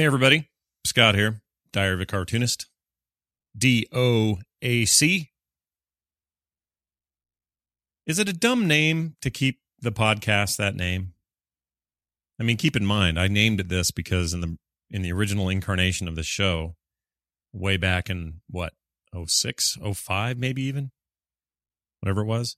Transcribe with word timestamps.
Hey, 0.00 0.06
everybody. 0.06 0.48
Scott 0.86 1.14
here, 1.14 1.42
Diary 1.74 1.92
of 1.92 2.00
a 2.00 2.06
Cartoonist. 2.06 2.64
D 3.54 3.86
O 3.92 4.38
A 4.62 4.86
C. 4.86 5.28
Is 8.06 8.18
it 8.18 8.26
a 8.26 8.32
dumb 8.32 8.66
name 8.66 9.16
to 9.20 9.28
keep 9.28 9.58
the 9.78 9.92
podcast 9.92 10.56
that 10.56 10.74
name? 10.74 11.12
I 12.40 12.44
mean, 12.44 12.56
keep 12.56 12.76
in 12.76 12.86
mind, 12.86 13.20
I 13.20 13.28
named 13.28 13.60
it 13.60 13.68
this 13.68 13.90
because 13.90 14.32
in 14.32 14.40
the 14.40 14.56
in 14.90 15.02
the 15.02 15.12
original 15.12 15.50
incarnation 15.50 16.08
of 16.08 16.16
the 16.16 16.22
show, 16.22 16.76
way 17.52 17.76
back 17.76 18.08
in 18.08 18.40
what, 18.48 18.72
06, 19.14 19.76
05, 19.94 20.38
maybe 20.38 20.62
even, 20.62 20.92
whatever 22.00 22.22
it 22.22 22.26
was, 22.26 22.56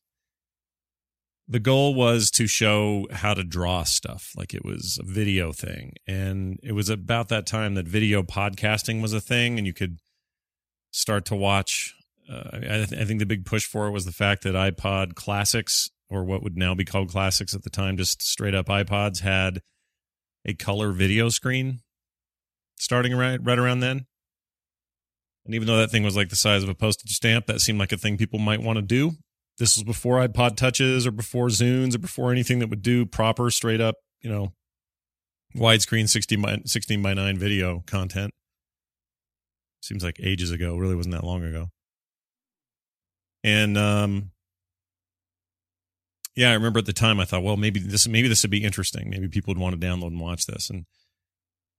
the 1.53 1.61
goal 1.61 1.95
was 1.95 2.31
to 2.31 2.47
show 2.47 3.07
how 3.13 3.35
to 3.35 3.45
draw 3.45 3.83
stuff. 3.83 4.33
Like 4.35 4.55
it 4.55 4.65
was 4.65 4.99
a 5.01 5.05
video 5.05 5.53
thing. 5.53 5.93
And 6.07 6.59
it 6.63 6.73
was 6.73 6.89
about 6.89 7.29
that 7.29 7.47
time 7.47 7.75
that 7.75 7.87
video 7.87 8.23
podcasting 8.23 9.03
was 9.03 9.13
a 9.13 9.21
thing 9.21 9.59
and 9.59 9.67
you 9.67 9.75
could 9.75 9.99
start 10.93 11.27
to 11.27 11.37
watch 11.37 11.95
uh, 12.31 12.51
I, 12.55 12.59
th- 12.61 12.93
I 12.93 13.05
think 13.05 13.19
the 13.19 13.27
big 13.27 13.45
push 13.45 13.67
for 13.67 13.87
it 13.87 13.91
was 13.91 14.05
the 14.07 14.13
fact 14.13 14.45
that 14.45 14.55
ipod 14.55 15.15
classics 15.15 15.91
or 16.09 16.25
what 16.25 16.43
would 16.43 16.57
now 16.57 16.75
be 16.75 16.85
called 16.85 17.11
classics 17.11 17.55
at 17.55 17.65
the 17.65 17.71
time 17.71 17.97
just 17.97 18.23
straight 18.23 18.55
up 18.55 18.67
ipods 18.67 19.21
had 19.21 19.61
a 20.47 20.55
color 20.55 20.93
video 20.93 21.29
screen 21.29 21.81
starting 22.79 23.15
right, 23.15 23.41
right 23.45 23.59
around 23.59 23.81
then. 23.81 24.07
And 25.45 25.55
even 25.55 25.67
though 25.67 25.79
that 25.79 25.91
thing 25.91 26.05
was 26.05 26.17
like 26.17 26.31
the 26.31 26.37
size 26.37 26.63
of 26.63 26.69
a 26.69 26.75
postage 26.75 27.11
stamp 27.11 27.47
that 27.47 27.61
seemed 27.61 27.79
like 27.79 27.93
a 27.93 27.99
thing 27.99 28.17
people 28.17 28.39
might 28.39 28.63
want 28.63 28.77
to 28.77 28.83
do 28.83 29.13
this 29.59 29.77
was 29.77 29.85
before 29.85 30.27
iPod 30.27 30.57
touches 30.57 31.07
or 31.07 31.11
before 31.11 31.49
Zunes 31.49 31.95
or 31.95 31.99
before 31.99 32.33
anything 32.33 32.59
that 32.61 32.71
would 32.71 32.83
do 32.83 33.05
proper, 33.05 33.51
straight 33.51 33.81
up, 33.81 33.97
you 34.21 34.31
know, 34.31 34.53
widescreen 35.55 36.09
16 36.09 36.41
by, 36.41 36.59
16 36.65 37.03
by 37.03 37.15
9 37.15 37.39
video 37.39 37.83
content. 37.87 38.33
Seems 39.81 40.05
like 40.05 40.19
ages 40.21 40.51
ago. 40.51 40.77
Really 40.77 40.95
wasn't 40.95 41.15
that 41.15 41.25
long 41.25 41.45
ago. 41.45 41.69
And 43.45 43.77
um, 43.77 44.31
yeah, 46.37 46.51
I 46.51 46.55
remember 46.55 46.79
at 46.79 46.87
the 46.87 46.93
time 46.93 47.21
I 47.21 47.25
thought, 47.25 47.43
well, 47.43 47.57
maybe 47.57 47.81
this 47.81 48.07
maybe 48.09 48.29
this 48.29 48.43
would 48.43 48.51
be 48.51 48.65
interesting. 48.65 49.11
Maybe 49.11 49.29
people 49.29 49.51
would 49.53 49.61
want 49.61 49.79
to 49.79 49.87
download 49.87 50.09
and 50.09 50.21
watch 50.21 50.47
this. 50.47 50.71
And 50.71 50.87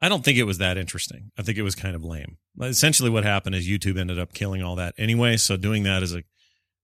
I 0.01 0.09
don't 0.09 0.23
think 0.23 0.37
it 0.37 0.43
was 0.43 0.57
that 0.57 0.77
interesting. 0.77 1.31
I 1.37 1.43
think 1.43 1.57
it 1.57 1.63
was 1.63 1.75
kind 1.75 1.95
of 1.95 2.03
lame. 2.03 2.37
Essentially, 2.59 3.09
what 3.09 3.23
happened 3.23 3.55
is 3.55 3.67
YouTube 3.67 3.97
ended 3.97 4.19
up 4.19 4.33
killing 4.33 4.61
all 4.61 4.75
that 4.75 4.93
anyway. 4.97 5.37
So 5.37 5.55
doing 5.55 5.83
that 5.83 6.03
as 6.03 6.13
a 6.13 6.23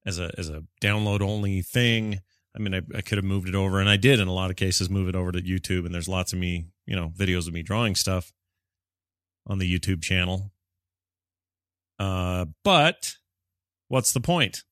as 0.06 0.20
a 0.20 0.32
as 0.38 0.50
a 0.50 0.64
download 0.82 1.22
only 1.22 1.62
thing. 1.62 2.20
I 2.56 2.60
mean, 2.60 2.74
I, 2.74 2.82
I 2.98 3.02
could 3.02 3.18
have 3.18 3.26
moved 3.26 3.48
it 3.48 3.56
over, 3.56 3.80
and 3.80 3.90
I 3.90 3.98
did 3.98 4.20
in 4.20 4.28
a 4.28 4.34
lot 4.34 4.50
of 4.50 4.56
cases 4.56 4.90
move 4.90 5.08
it 5.08 5.16
over 5.16 5.32
to 5.32 5.42
YouTube. 5.42 5.86
And 5.86 5.94
there's 5.94 6.08
lots 6.10 6.34
of 6.34 6.40
me, 6.40 6.66
you 6.86 6.96
know, 6.96 7.10
videos 7.10 7.48
of 7.48 7.54
me 7.54 7.62
drawing 7.62 7.96
stuff 7.96 8.34
on 9.46 9.60
the 9.60 9.80
YouTube 9.80 10.02
channel. 10.02 10.52
Uh, 12.00 12.46
but 12.64 13.16
what's 13.88 14.14
the 14.14 14.22
point? 14.22 14.64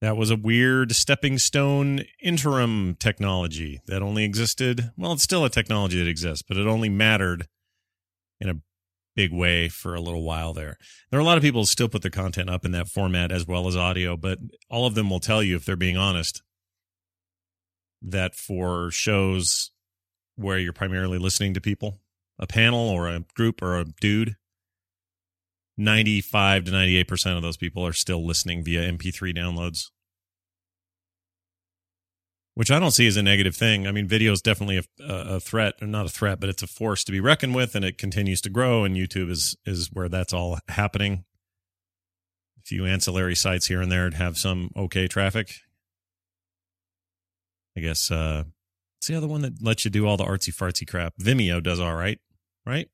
That 0.00 0.16
was 0.16 0.30
a 0.30 0.36
weird 0.36 0.92
stepping 0.92 1.38
stone 1.38 2.02
interim 2.22 2.96
technology 3.00 3.80
that 3.86 4.00
only 4.00 4.24
existed. 4.24 4.92
Well, 4.96 5.12
it's 5.12 5.24
still 5.24 5.44
a 5.44 5.50
technology 5.50 5.98
that 5.98 6.08
exists, 6.08 6.44
but 6.46 6.56
it 6.56 6.66
only 6.66 6.88
mattered 6.88 7.48
in 8.40 8.48
a 8.48 8.54
big 9.18 9.32
way 9.32 9.68
for 9.68 9.96
a 9.96 10.00
little 10.00 10.22
while 10.22 10.52
there. 10.52 10.78
There 11.10 11.18
are 11.18 11.20
a 11.20 11.26
lot 11.26 11.38
of 11.38 11.42
people 11.42 11.66
still 11.66 11.88
put 11.88 12.02
their 12.02 12.10
content 12.12 12.48
up 12.48 12.64
in 12.64 12.70
that 12.70 12.86
format 12.86 13.32
as 13.32 13.48
well 13.48 13.66
as 13.66 13.76
audio, 13.76 14.16
but 14.16 14.38
all 14.70 14.86
of 14.86 14.94
them 14.94 15.10
will 15.10 15.18
tell 15.18 15.42
you, 15.42 15.56
if 15.56 15.64
they're 15.64 15.74
being 15.74 15.96
honest, 15.96 16.40
that 18.00 18.36
for 18.36 18.92
shows 18.92 19.72
where 20.36 20.56
you're 20.56 20.72
primarily 20.72 21.18
listening 21.18 21.52
to 21.54 21.60
people, 21.60 21.98
a 22.38 22.46
panel 22.46 22.78
or 22.78 23.08
a 23.08 23.24
group 23.34 23.60
or 23.60 23.76
a 23.76 23.86
dude, 24.00 24.36
95 25.76 26.66
to 26.66 26.70
98% 26.70 27.36
of 27.36 27.42
those 27.42 27.56
people 27.56 27.84
are 27.84 27.92
still 27.92 28.24
listening 28.24 28.62
via 28.62 28.88
MP3 28.88 29.36
downloads 29.36 29.86
which 32.58 32.72
I 32.72 32.80
don't 32.80 32.90
see 32.90 33.06
as 33.06 33.16
a 33.16 33.22
negative 33.22 33.54
thing. 33.54 33.86
I 33.86 33.92
mean, 33.92 34.08
video 34.08 34.32
is 34.32 34.42
definitely 34.42 34.78
a, 34.78 34.84
a 35.06 35.38
threat, 35.38 35.74
or 35.80 35.86
not 35.86 36.06
a 36.06 36.08
threat, 36.08 36.40
but 36.40 36.48
it's 36.48 36.60
a 36.60 36.66
force 36.66 37.04
to 37.04 37.12
be 37.12 37.20
reckoned 37.20 37.54
with, 37.54 37.76
and 37.76 37.84
it 37.84 37.98
continues 37.98 38.40
to 38.40 38.50
grow. 38.50 38.82
And 38.82 38.96
YouTube 38.96 39.30
is 39.30 39.56
is 39.64 39.90
where 39.92 40.08
that's 40.08 40.32
all 40.32 40.58
happening. 40.68 41.24
A 42.58 42.62
few 42.64 42.84
ancillary 42.84 43.36
sites 43.36 43.68
here 43.68 43.80
and 43.80 43.92
there 43.92 44.10
have 44.10 44.38
some 44.38 44.72
okay 44.76 45.06
traffic. 45.06 45.54
I 47.76 47.80
guess 47.80 48.10
uh, 48.10 48.42
it's 48.98 49.06
the 49.06 49.14
other 49.14 49.28
one 49.28 49.42
that 49.42 49.62
lets 49.62 49.84
you 49.84 49.92
do 49.92 50.08
all 50.08 50.16
the 50.16 50.24
artsy 50.24 50.52
fartsy 50.52 50.84
crap. 50.84 51.14
Vimeo 51.16 51.62
does 51.62 51.78
all 51.78 51.94
right, 51.94 52.18
right? 52.66 52.88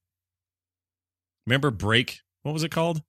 Remember 1.47 1.71
Break? 1.71 2.21
What 2.43 2.53
was 2.53 2.65
it 2.65 2.71
called? 2.71 3.01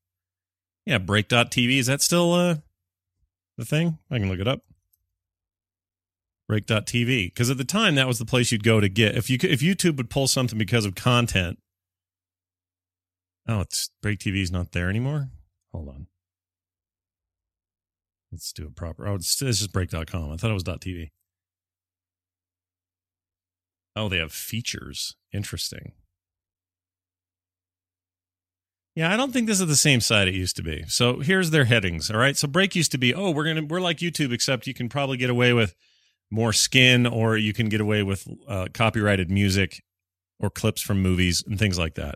Yeah, 0.86 1.00
Break.tv. 1.00 1.80
Is 1.80 1.88
that 1.88 2.02
still 2.02 2.32
uh, 2.32 2.56
the 3.58 3.66
thing? 3.66 3.98
I 4.10 4.20
can 4.20 4.30
look 4.30 4.40
it 4.40 4.48
up 4.48 4.62
break.tv 6.48 7.34
because 7.34 7.50
at 7.50 7.58
the 7.58 7.64
time 7.64 7.96
that 7.96 8.08
was 8.08 8.20
the 8.20 8.26
place 8.26 8.52
you'd 8.52 8.64
go 8.64 8.80
to 8.80 8.90
get 8.90 9.16
if 9.16 9.30
you 9.30 9.38
if 9.42 9.62
youtube 9.62 9.98
would 9.98 10.10
pull 10.10 10.28
something 10.28 10.58
because 10.58 10.86
of 10.86 10.96
content. 10.96 11.60
Oh 13.48 13.62
it's 13.62 13.90
break 14.02 14.20
tv 14.20 14.42
is 14.42 14.52
not 14.52 14.72
there 14.72 14.90
anymore? 14.90 15.30
Hold 15.74 15.90
on. 15.90 16.08
Let's 18.32 18.52
do 18.52 18.66
it 18.66 18.76
proper 18.76 19.08
oh 19.08 19.16
it's, 19.16 19.42
it's 19.42 19.60
just 19.60 19.74
break.com 19.74 20.32
i 20.32 20.38
thought 20.38 20.52
it 20.52 20.54
was 20.54 20.64
.tv 20.64 21.12
oh 23.96 24.10
they 24.10 24.18
have 24.18 24.32
features. 24.32 25.16
Interesting. 25.34 25.94
Yeah, 28.96 29.14
I 29.14 29.18
don't 29.18 29.34
think 29.34 29.48
this 29.48 29.60
is 29.60 29.68
the 29.68 29.76
same 29.76 30.00
site 30.00 30.30
it 30.30 30.34
used 30.34 30.56
to 30.56 30.64
be. 30.64 30.86
So 30.88 31.20
here's 31.20 31.52
their 31.52 31.66
headings. 31.66 32.10
All 32.10 32.18
right. 32.18 32.38
So 32.38 32.48
break 32.48 32.76
used 32.76 32.94
to 32.94 32.98
be, 32.98 33.14
oh, 33.14 33.32
we're 33.32 33.44
gonna 33.44 33.66
we're 33.66 33.82
like 33.82 33.98
YouTube, 33.98 34.32
except 34.32 34.68
you 34.68 34.74
can 34.74 34.88
probably 34.88 35.18
get 35.18 35.30
away 35.30 35.52
with 35.52 35.76
more 36.32 36.54
skin, 36.54 37.06
or 37.06 37.38
you 37.38 37.54
can 37.54 37.70
get 37.70 37.82
away 37.82 38.04
with 38.04 38.28
uh, 38.48 38.68
copyrighted 38.74 39.30
music 39.30 39.84
or 40.40 40.50
clips 40.50 40.82
from 40.82 41.02
movies 41.02 41.44
and 41.46 41.58
things 41.58 41.78
like 41.78 41.96
that. 41.96 42.16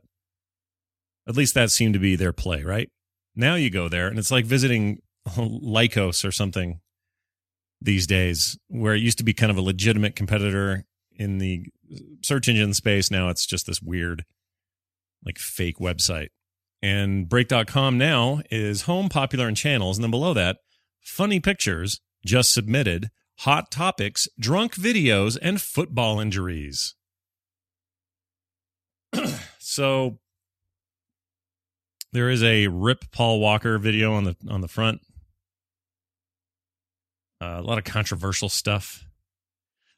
At 1.27 1.35
least 1.35 1.53
that 1.53 1.71
seemed 1.71 1.93
to 1.93 1.99
be 1.99 2.15
their 2.15 2.33
play, 2.33 2.63
right? 2.63 2.89
Now 3.35 3.55
you 3.55 3.69
go 3.69 3.87
there 3.87 4.07
and 4.07 4.17
it's 4.17 4.31
like 4.31 4.45
visiting 4.45 4.99
Lycos 5.27 6.25
or 6.25 6.31
something 6.31 6.79
these 7.81 8.07
days, 8.07 8.57
where 8.67 8.93
it 8.93 9.01
used 9.01 9.19
to 9.19 9.23
be 9.23 9.33
kind 9.33 9.51
of 9.51 9.57
a 9.57 9.61
legitimate 9.61 10.15
competitor 10.15 10.83
in 11.15 11.37
the 11.37 11.65
search 12.21 12.49
engine 12.49 12.73
space. 12.73 13.09
Now 13.09 13.29
it's 13.29 13.45
just 13.45 13.67
this 13.67 13.81
weird, 13.81 14.25
like 15.23 15.37
fake 15.37 15.77
website. 15.77 16.29
And 16.81 17.27
break.com 17.27 17.97
now 17.97 18.41
is 18.49 18.83
home, 18.83 19.09
popular, 19.09 19.47
and 19.47 19.55
channels. 19.55 19.97
And 19.97 20.03
then 20.03 20.11
below 20.11 20.33
that, 20.33 20.57
funny 21.01 21.39
pictures 21.39 22.01
just 22.25 22.53
submitted 22.53 23.09
hot 23.39 23.71
topics, 23.71 24.27
drunk 24.37 24.75
videos, 24.75 25.37
and 25.41 25.61
football 25.61 26.19
injuries. 26.19 26.95
so 29.59 30.19
there 32.11 32.29
is 32.29 32.43
a 32.43 32.67
Rip 32.67 33.11
Paul 33.11 33.39
Walker 33.39 33.77
video 33.77 34.13
on 34.13 34.25
the 34.25 34.35
on 34.49 34.61
the 34.61 34.67
front. 34.67 35.01
Uh, 37.41 37.57
a 37.59 37.61
lot 37.61 37.77
of 37.77 37.85
controversial 37.85 38.49
stuff. 38.49 39.05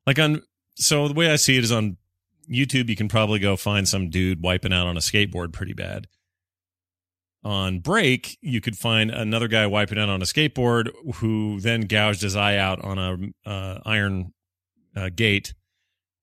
Like 0.06 0.20
on 0.20 0.44
so 0.76 1.08
the 1.08 1.14
way 1.14 1.32
I 1.32 1.36
see 1.36 1.58
it 1.58 1.64
is 1.64 1.72
on 1.72 1.98
YouTube, 2.50 2.90
you 2.90 2.96
can 2.96 3.08
probably 3.08 3.40
go 3.40 3.56
find 3.56 3.88
some 3.88 4.10
dude 4.10 4.44
wiping 4.44 4.74
out 4.74 4.88
on 4.88 4.98
a 4.98 5.02
skateboard 5.02 5.52
pretty 5.52 5.74
bad. 5.74 6.08
On 7.44 7.80
break, 7.80 8.38
you 8.42 8.62
could 8.62 8.78
find 8.78 9.10
another 9.10 9.48
guy 9.48 9.66
wiping 9.66 9.98
out 9.98 10.10
on 10.10 10.22
a 10.22 10.26
skateboard 10.26 10.92
who 11.16 11.60
then 11.60 11.82
gouged 11.82 12.22
his 12.22 12.36
eye 12.36 12.58
out 12.58 12.80
on 12.84 13.00
a 13.00 13.50
uh, 13.50 13.80
iron 13.84 14.34
uh, 14.96 15.10
gate 15.10 15.56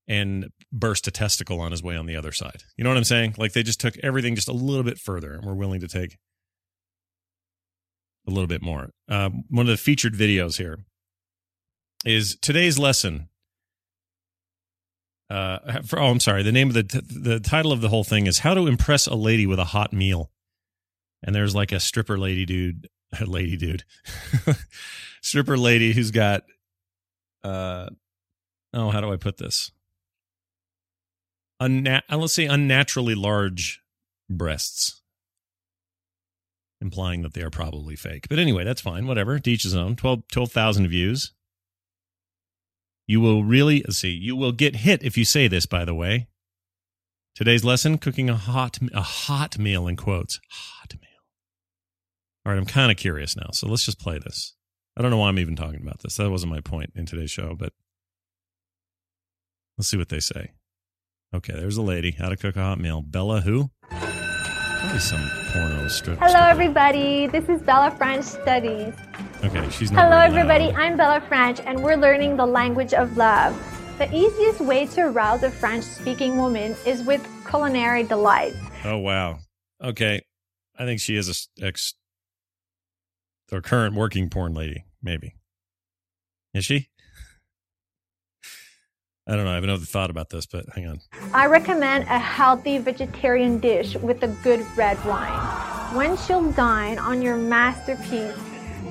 and 0.07 0.49
burst 0.73 1.07
a 1.09 1.11
testicle 1.11 1.61
on 1.61 1.73
his 1.73 1.83
way 1.83 1.97
on 1.97 2.07
the 2.07 2.17
other 2.17 2.31
side. 2.31 2.63
You 2.77 2.85
know 2.85 2.91
what 2.91 2.97
I'm 2.97 3.05
saying? 3.05 3.35
Like 3.37 3.53
they 3.53 3.65
just 3.65 3.81
took 3.81 3.97
everything 3.99 4.37
just 4.37 4.49
a 4.49 4.53
little 4.53 4.85
bit 4.85 4.99
further 4.99 5.35
and 5.35 5.45
were 5.45 5.55
willing 5.55 5.81
to 5.81 5.89
take 5.89 6.17
a 8.27 8.31
little 8.31 8.47
bit 8.47 8.63
more. 8.63 8.91
Uh, 9.09 9.31
one 9.49 9.67
of 9.67 9.71
the 9.71 9.77
featured 9.77 10.15
videos 10.15 10.59
here 10.59 10.79
is 12.05 12.37
today's 12.37 12.79
lesson. 12.79 13.29
Uh, 15.31 15.83
for, 15.83 15.99
oh, 15.99 16.07
I'm 16.07 16.21
sorry. 16.21 16.43
The 16.43 16.53
name 16.53 16.69
of 16.69 16.75
the 16.75 16.85
t- 16.85 17.01
the 17.01 17.41
title 17.41 17.73
of 17.73 17.81
the 17.81 17.89
whole 17.89 18.05
thing 18.05 18.27
is 18.27 18.41
"How 18.41 18.55
to 18.55 18.67
Impress 18.67 19.07
a 19.07 19.15
Lady 19.15 19.47
with 19.47 19.59
a 19.59 19.67
Hot 19.67 19.93
Meal," 19.93 20.31
and 21.23 21.35
there's 21.35 21.55
like 21.55 21.73
a 21.73 21.81
stripper 21.81 22.19
lady 22.19 22.45
dude, 22.45 22.89
lady 23.27 23.57
dude, 23.57 23.85
stripper 25.23 25.57
lady 25.57 25.93
who's 25.93 26.11
got, 26.11 26.43
uh, 27.43 27.89
oh, 28.75 28.91
how 28.91 29.01
do 29.01 29.13
I 29.13 29.17
put 29.17 29.39
this? 29.39 29.71
Unna- 31.61 32.03
let's 32.11 32.35
say 32.35 32.47
unnaturally 32.47 33.15
large 33.15 33.83
breasts 34.31 35.03
implying 36.81 37.23
that 37.23 37.35
they 37.35 37.43
are 37.43 37.51
probably 37.51 37.97
fake. 37.97 38.29
But 38.29 38.39
anyway, 38.39 38.65
that's 38.65 38.81
fine. 38.81 39.07
Whatever. 39.07 39.41
Each 39.45 39.65
his 39.65 39.75
own. 39.75 39.97
12 39.97 40.29
12,000 40.31 40.89
views. 40.89 41.33
You 43.07 43.21
will 43.21 43.43
really 43.43 43.83
see. 43.91 44.11
You 44.11 44.37
will 44.37 44.53
get 44.53 44.77
hit 44.77 45.03
if 45.03 45.17
you 45.17 45.25
say 45.25 45.49
this. 45.49 45.65
By 45.65 45.85
the 45.85 45.95
way, 45.95 46.29
today's 47.35 47.65
lesson: 47.65 47.97
cooking 47.97 48.29
a 48.29 48.37
hot 48.37 48.79
a 48.93 49.01
hot 49.01 49.59
meal 49.59 49.89
in 49.89 49.97
quotes. 49.97 50.41
Hot 50.51 50.95
meal. 51.01 51.08
All 52.49 52.55
right, 52.55 52.61
I'm 52.61 52.65
kind 52.65 52.91
of 52.91 52.97
curious 52.97 53.37
now, 53.37 53.51
so 53.53 53.69
let's 53.69 53.85
just 53.85 54.01
play 54.01 54.19
this. 54.19 54.55
I 54.97 55.03
don't 55.03 55.11
know 55.11 55.19
why 55.19 55.29
I'm 55.29 55.39
even 55.39 55.55
talking 55.55 55.83
about 55.83 55.99
this. 55.99 56.17
That 56.17 56.31
wasn't 56.31 56.51
my 56.51 56.63
point 56.63 56.93
in 56.97 57.05
today's 57.05 57.31
show, 57.31 57.55
but 57.55 57.75
let's 59.77 59.89
see 59.89 59.99
what 59.99 60.09
they 60.09 60.19
say. 60.19 60.53
Okay, 61.35 61.53
there's 61.53 61.77
a 61.77 61.83
lady. 61.83 62.13
How 62.13 62.31
to 62.31 62.39
cook 62.39 62.57
a 62.57 62.63
hot 62.63 62.81
meal. 62.81 63.03
Bella 63.03 63.43
who? 63.43 63.69
Probably 63.91 64.99
some 64.99 65.31
porno 65.53 65.89
strip. 65.89 66.19
Hello, 66.21 66.41
everybody. 66.41 67.27
This 67.27 67.51
is 67.51 67.61
Bella 67.61 67.91
French 67.91 68.25
Studies. 68.25 68.95
Okay, 69.45 69.69
she's 69.69 69.93
not. 69.93 70.05
Hello, 70.05 70.31
very 70.31 70.41
everybody. 70.41 70.75
I'm 70.75 70.97
Bella 70.97 71.21
French, 71.29 71.61
and 71.61 71.85
we're 71.85 71.97
learning 71.97 72.39
the 72.39 72.47
language 72.47 72.95
of 72.95 73.19
love. 73.19 73.55
The 73.99 74.11
easiest 74.17 74.63
way 74.63 74.87
to 74.87 75.03
arouse 75.03 75.43
a 75.43 75.51
French 75.51 75.85
speaking 75.85 76.39
woman 76.39 76.75
is 76.87 77.03
with 77.03 77.29
culinary 77.47 78.05
delight. 78.05 78.55
Oh 78.87 78.97
wow. 78.97 79.41
Okay, 79.85 80.23
I 80.79 80.87
think 80.87 81.01
she 81.01 81.15
is 81.15 81.29
a 81.29 81.67
ex 81.67 81.93
or 83.53 83.61
current 83.61 83.95
working 83.95 84.29
porn 84.29 84.55
lady. 84.55 84.85
Maybe 85.03 85.35
is 86.55 86.65
she? 86.65 86.89
I 89.27 89.37
don't 89.37 89.45
know. 89.45 89.51
I 89.51 89.55
have 89.55 89.65
another 89.65 89.85
thought 89.85 90.11
about 90.11 90.31
this, 90.31 90.47
but 90.47 90.65
hang 90.75 90.87
on. 90.87 91.01
I 91.35 91.47
recommend 91.47 92.05
a 92.05 92.19
healthy 92.19 92.79
vegetarian 92.79 93.59
dish 93.59 93.95
with 93.97 94.23
a 94.23 94.29
good 94.43 94.65
red 94.75 95.03
wine. 95.05 95.39
When 95.95 96.17
she'll 96.17 96.51
dine 96.53 96.99
on 96.99 97.21
your 97.21 97.37
masterpiece, 97.37 98.35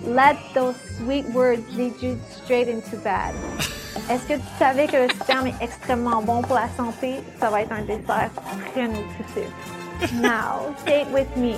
let 0.03 0.37
those 0.53 0.75
sweet 0.97 1.25
words 1.29 1.63
lead 1.75 2.01
you 2.01 2.19
straight 2.29 2.67
into 2.67 2.97
bed. 2.97 3.33
Est-ce 4.09 4.27
que 4.27 4.37
tu 4.37 4.43
savais 4.59 4.87
que 4.87 4.97
le 4.97 5.09
sperme 5.09 5.47
est 5.47 5.59
extrêmement 5.59 6.21
bon 6.21 6.43
pour 6.43 6.55
la 6.55 6.69
santé? 6.77 7.19
Ça 7.39 7.49
va 7.49 7.61
être 7.63 7.71
un 7.71 7.81
dessert 7.81 8.31
très 8.71 8.87
nutritif. 8.87 9.51
Now, 10.13 10.75
it 10.85 11.07
with 11.11 11.35
me. 11.35 11.55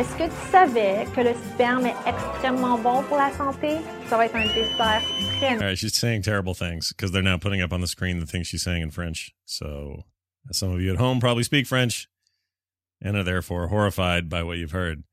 Est-ce 0.00 0.16
que 0.16 0.24
tu 0.24 0.50
savais 0.50 1.04
que 1.14 1.20
le 1.20 1.34
sperme 1.52 1.84
est 1.84 1.94
extrêmement 2.06 2.78
bon 2.78 3.02
pour 3.02 3.18
la 3.18 3.30
santé? 3.32 3.76
Ça 4.08 4.16
va 4.16 4.24
être 4.24 4.34
un 4.34 4.46
dessert 4.46 5.02
très 5.38 5.52
All 5.52 5.58
right, 5.58 5.76
she's 5.76 5.94
saying 5.94 6.22
terrible 6.22 6.54
things 6.54 6.88
because 6.88 7.12
they're 7.12 7.20
now 7.20 7.36
putting 7.36 7.60
up 7.60 7.70
on 7.70 7.82
the 7.82 7.86
screen 7.86 8.18
the 8.18 8.24
things 8.24 8.46
she's 8.46 8.62
saying 8.62 8.80
in 8.80 8.90
French. 8.90 9.34
So 9.44 10.04
some 10.52 10.72
of 10.72 10.80
you 10.80 10.90
at 10.90 10.98
home 10.98 11.20
probably 11.20 11.42
speak 11.42 11.66
French 11.66 12.08
and 13.02 13.14
are 13.14 13.22
therefore 13.22 13.68
horrified 13.68 14.30
by 14.30 14.42
what 14.42 14.56
you've 14.56 14.70
heard. 14.70 15.04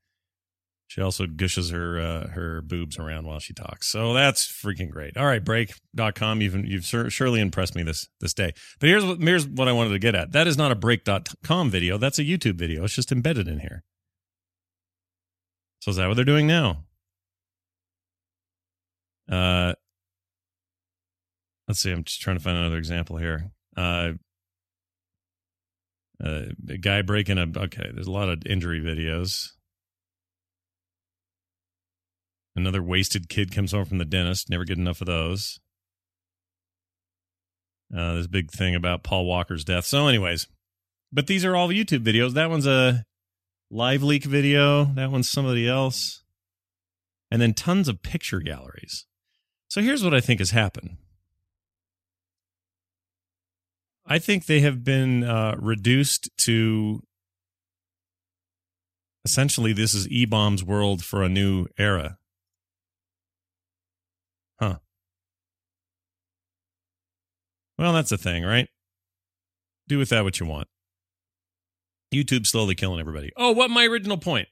She 0.86 1.02
also 1.02 1.26
gushes 1.26 1.68
her 1.68 2.00
uh, 2.00 2.28
her 2.28 2.62
boobs 2.62 2.98
around 2.98 3.26
while 3.26 3.40
she 3.40 3.52
talks. 3.52 3.88
So 3.88 4.14
that's 4.14 4.46
freaking 4.46 4.88
great. 4.88 5.18
All 5.18 5.26
right, 5.26 5.44
break.com. 5.44 6.40
You've 6.40 6.64
you've 6.64 6.86
sur- 6.86 7.10
surely 7.10 7.42
impressed 7.42 7.74
me 7.74 7.82
this 7.82 8.08
this 8.22 8.32
day. 8.32 8.54
But 8.80 8.88
here's 8.88 9.04
what 9.04 9.20
here's 9.20 9.46
what 9.46 9.68
I 9.68 9.72
wanted 9.72 9.90
to 9.90 9.98
get 9.98 10.14
at. 10.14 10.32
That 10.32 10.46
is 10.46 10.56
not 10.56 10.72
a 10.72 10.74
break.com 10.74 11.68
video. 11.68 11.98
That's 11.98 12.18
a 12.18 12.24
YouTube 12.24 12.54
video. 12.54 12.84
It's 12.84 12.94
just 12.94 13.12
embedded 13.12 13.48
in 13.48 13.58
here. 13.58 13.84
So 15.80 15.90
is 15.90 15.96
that 15.96 16.08
what 16.08 16.14
they're 16.14 16.24
doing 16.24 16.46
now? 16.46 16.84
Uh 19.30 19.74
let's 21.66 21.80
see 21.80 21.92
i'm 21.92 22.02
just 22.02 22.22
trying 22.22 22.38
to 22.38 22.42
find 22.42 22.56
another 22.56 22.78
example 22.78 23.16
here. 23.18 23.50
Uh 23.76 24.12
uh, 26.24 26.46
a 26.68 26.78
guy 26.78 27.02
breaking 27.02 27.38
a 27.38 27.46
okay 27.56 27.90
there's 27.94 28.06
a 28.06 28.12
lot 28.12 28.28
of 28.28 28.44
injury 28.46 28.80
videos. 28.80 29.50
Another 32.56 32.82
wasted 32.82 33.28
kid 33.28 33.54
comes 33.54 33.72
home 33.72 33.84
from 33.84 33.98
the 33.98 34.04
dentist 34.04 34.50
never 34.50 34.64
get 34.64 34.78
enough 34.78 35.00
of 35.00 35.06
those. 35.06 35.60
Uh 37.94 38.14
this 38.14 38.26
big 38.26 38.50
thing 38.50 38.74
about 38.74 39.02
paul 39.04 39.26
walker's 39.26 39.64
death. 39.64 39.84
So 39.84 40.08
anyways 40.08 40.46
but 41.12 41.26
these 41.26 41.44
are 41.44 41.54
all 41.54 41.68
youtube 41.68 42.04
videos. 42.04 42.32
That 42.32 42.50
one's 42.50 42.66
a 42.66 43.04
LiveLeak 43.72 44.24
video 44.24 44.84
that 44.84 45.10
one's 45.10 45.30
somebody 45.30 45.68
else 45.68 46.22
and 47.30 47.42
then 47.42 47.54
tons 47.54 47.88
of 47.88 48.02
picture 48.02 48.40
galleries 48.40 49.06
so 49.68 49.80
here's 49.80 50.02
what 50.02 50.14
i 50.14 50.20
think 50.20 50.40
has 50.40 50.50
happened 50.50 50.96
I 54.10 54.18
think 54.18 54.46
they 54.46 54.60
have 54.60 54.82
been 54.82 55.22
uh, 55.22 55.54
reduced 55.58 56.30
to 56.38 57.02
essentially 59.22 59.74
this 59.74 59.92
is 59.92 60.08
E 60.08 60.24
Bomb's 60.24 60.64
world 60.64 61.04
for 61.04 61.22
a 61.22 61.28
new 61.28 61.66
era. 61.78 62.16
Huh. 64.58 64.78
Well, 67.76 67.92
that's 67.92 68.10
a 68.10 68.16
thing, 68.16 68.44
right? 68.44 68.68
Do 69.86 69.98
with 69.98 70.08
that 70.08 70.24
what 70.24 70.40
you 70.40 70.46
want. 70.46 70.68
YouTube 72.12 72.46
slowly 72.46 72.74
killing 72.74 73.00
everybody. 73.00 73.32
Oh, 73.36 73.52
what 73.52 73.70
my 73.70 73.84
original 73.84 74.18
point? 74.18 74.48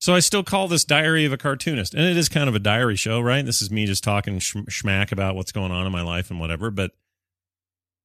So 0.00 0.14
I 0.14 0.18
still 0.18 0.42
call 0.42 0.66
this 0.66 0.84
Diary 0.84 1.24
of 1.24 1.32
a 1.32 1.36
Cartoonist, 1.36 1.94
and 1.94 2.04
it 2.04 2.16
is 2.16 2.28
kind 2.28 2.48
of 2.48 2.56
a 2.56 2.58
diary 2.58 2.96
show, 2.96 3.20
right? 3.20 3.46
This 3.46 3.62
is 3.62 3.70
me 3.70 3.86
just 3.86 4.02
talking 4.02 4.40
sh- 4.40 4.56
schmack 4.68 5.12
about 5.12 5.36
what's 5.36 5.52
going 5.52 5.70
on 5.70 5.86
in 5.86 5.92
my 5.92 6.02
life 6.02 6.28
and 6.28 6.40
whatever, 6.40 6.72
but 6.72 6.90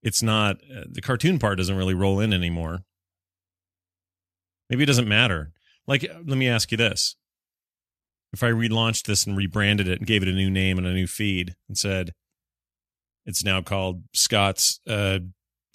it's 0.03 0.22
not 0.22 0.58
uh, 0.72 0.84
the 0.88 1.01
cartoon 1.01 1.39
part 1.39 1.58
doesn't 1.58 1.75
really 1.75 1.96
roll 1.96 2.20
in 2.20 2.34
anymore. 2.34 2.84
Maybe 4.70 4.84
it 4.84 4.88
doesn't 4.88 5.08
matter. 5.08 5.53
Like, 5.88 6.03
uh, 6.03 6.20
let 6.24 6.38
me 6.38 6.48
ask 6.48 6.72
you 6.72 6.77
this: 6.77 7.15
If 8.32 8.44
I 8.44 8.51
relaunched 8.51 9.08
this 9.08 9.25
and 9.25 9.36
rebranded 9.36 9.88
it 9.88 9.98
and 9.98 10.08
gave 10.08 10.22
it 10.22 10.29
a 10.29 10.34
new 10.34 10.51
name 10.51 10.77
and 10.77 10.86
a 10.86 10.94
new 10.94 11.08
feed 11.08 11.56
and 11.67 11.77
said 11.77 12.13
it's 13.25 13.44
now 13.44 13.62
called 13.62 14.03
Scott's 14.13 14.79
uh, 14.88 15.20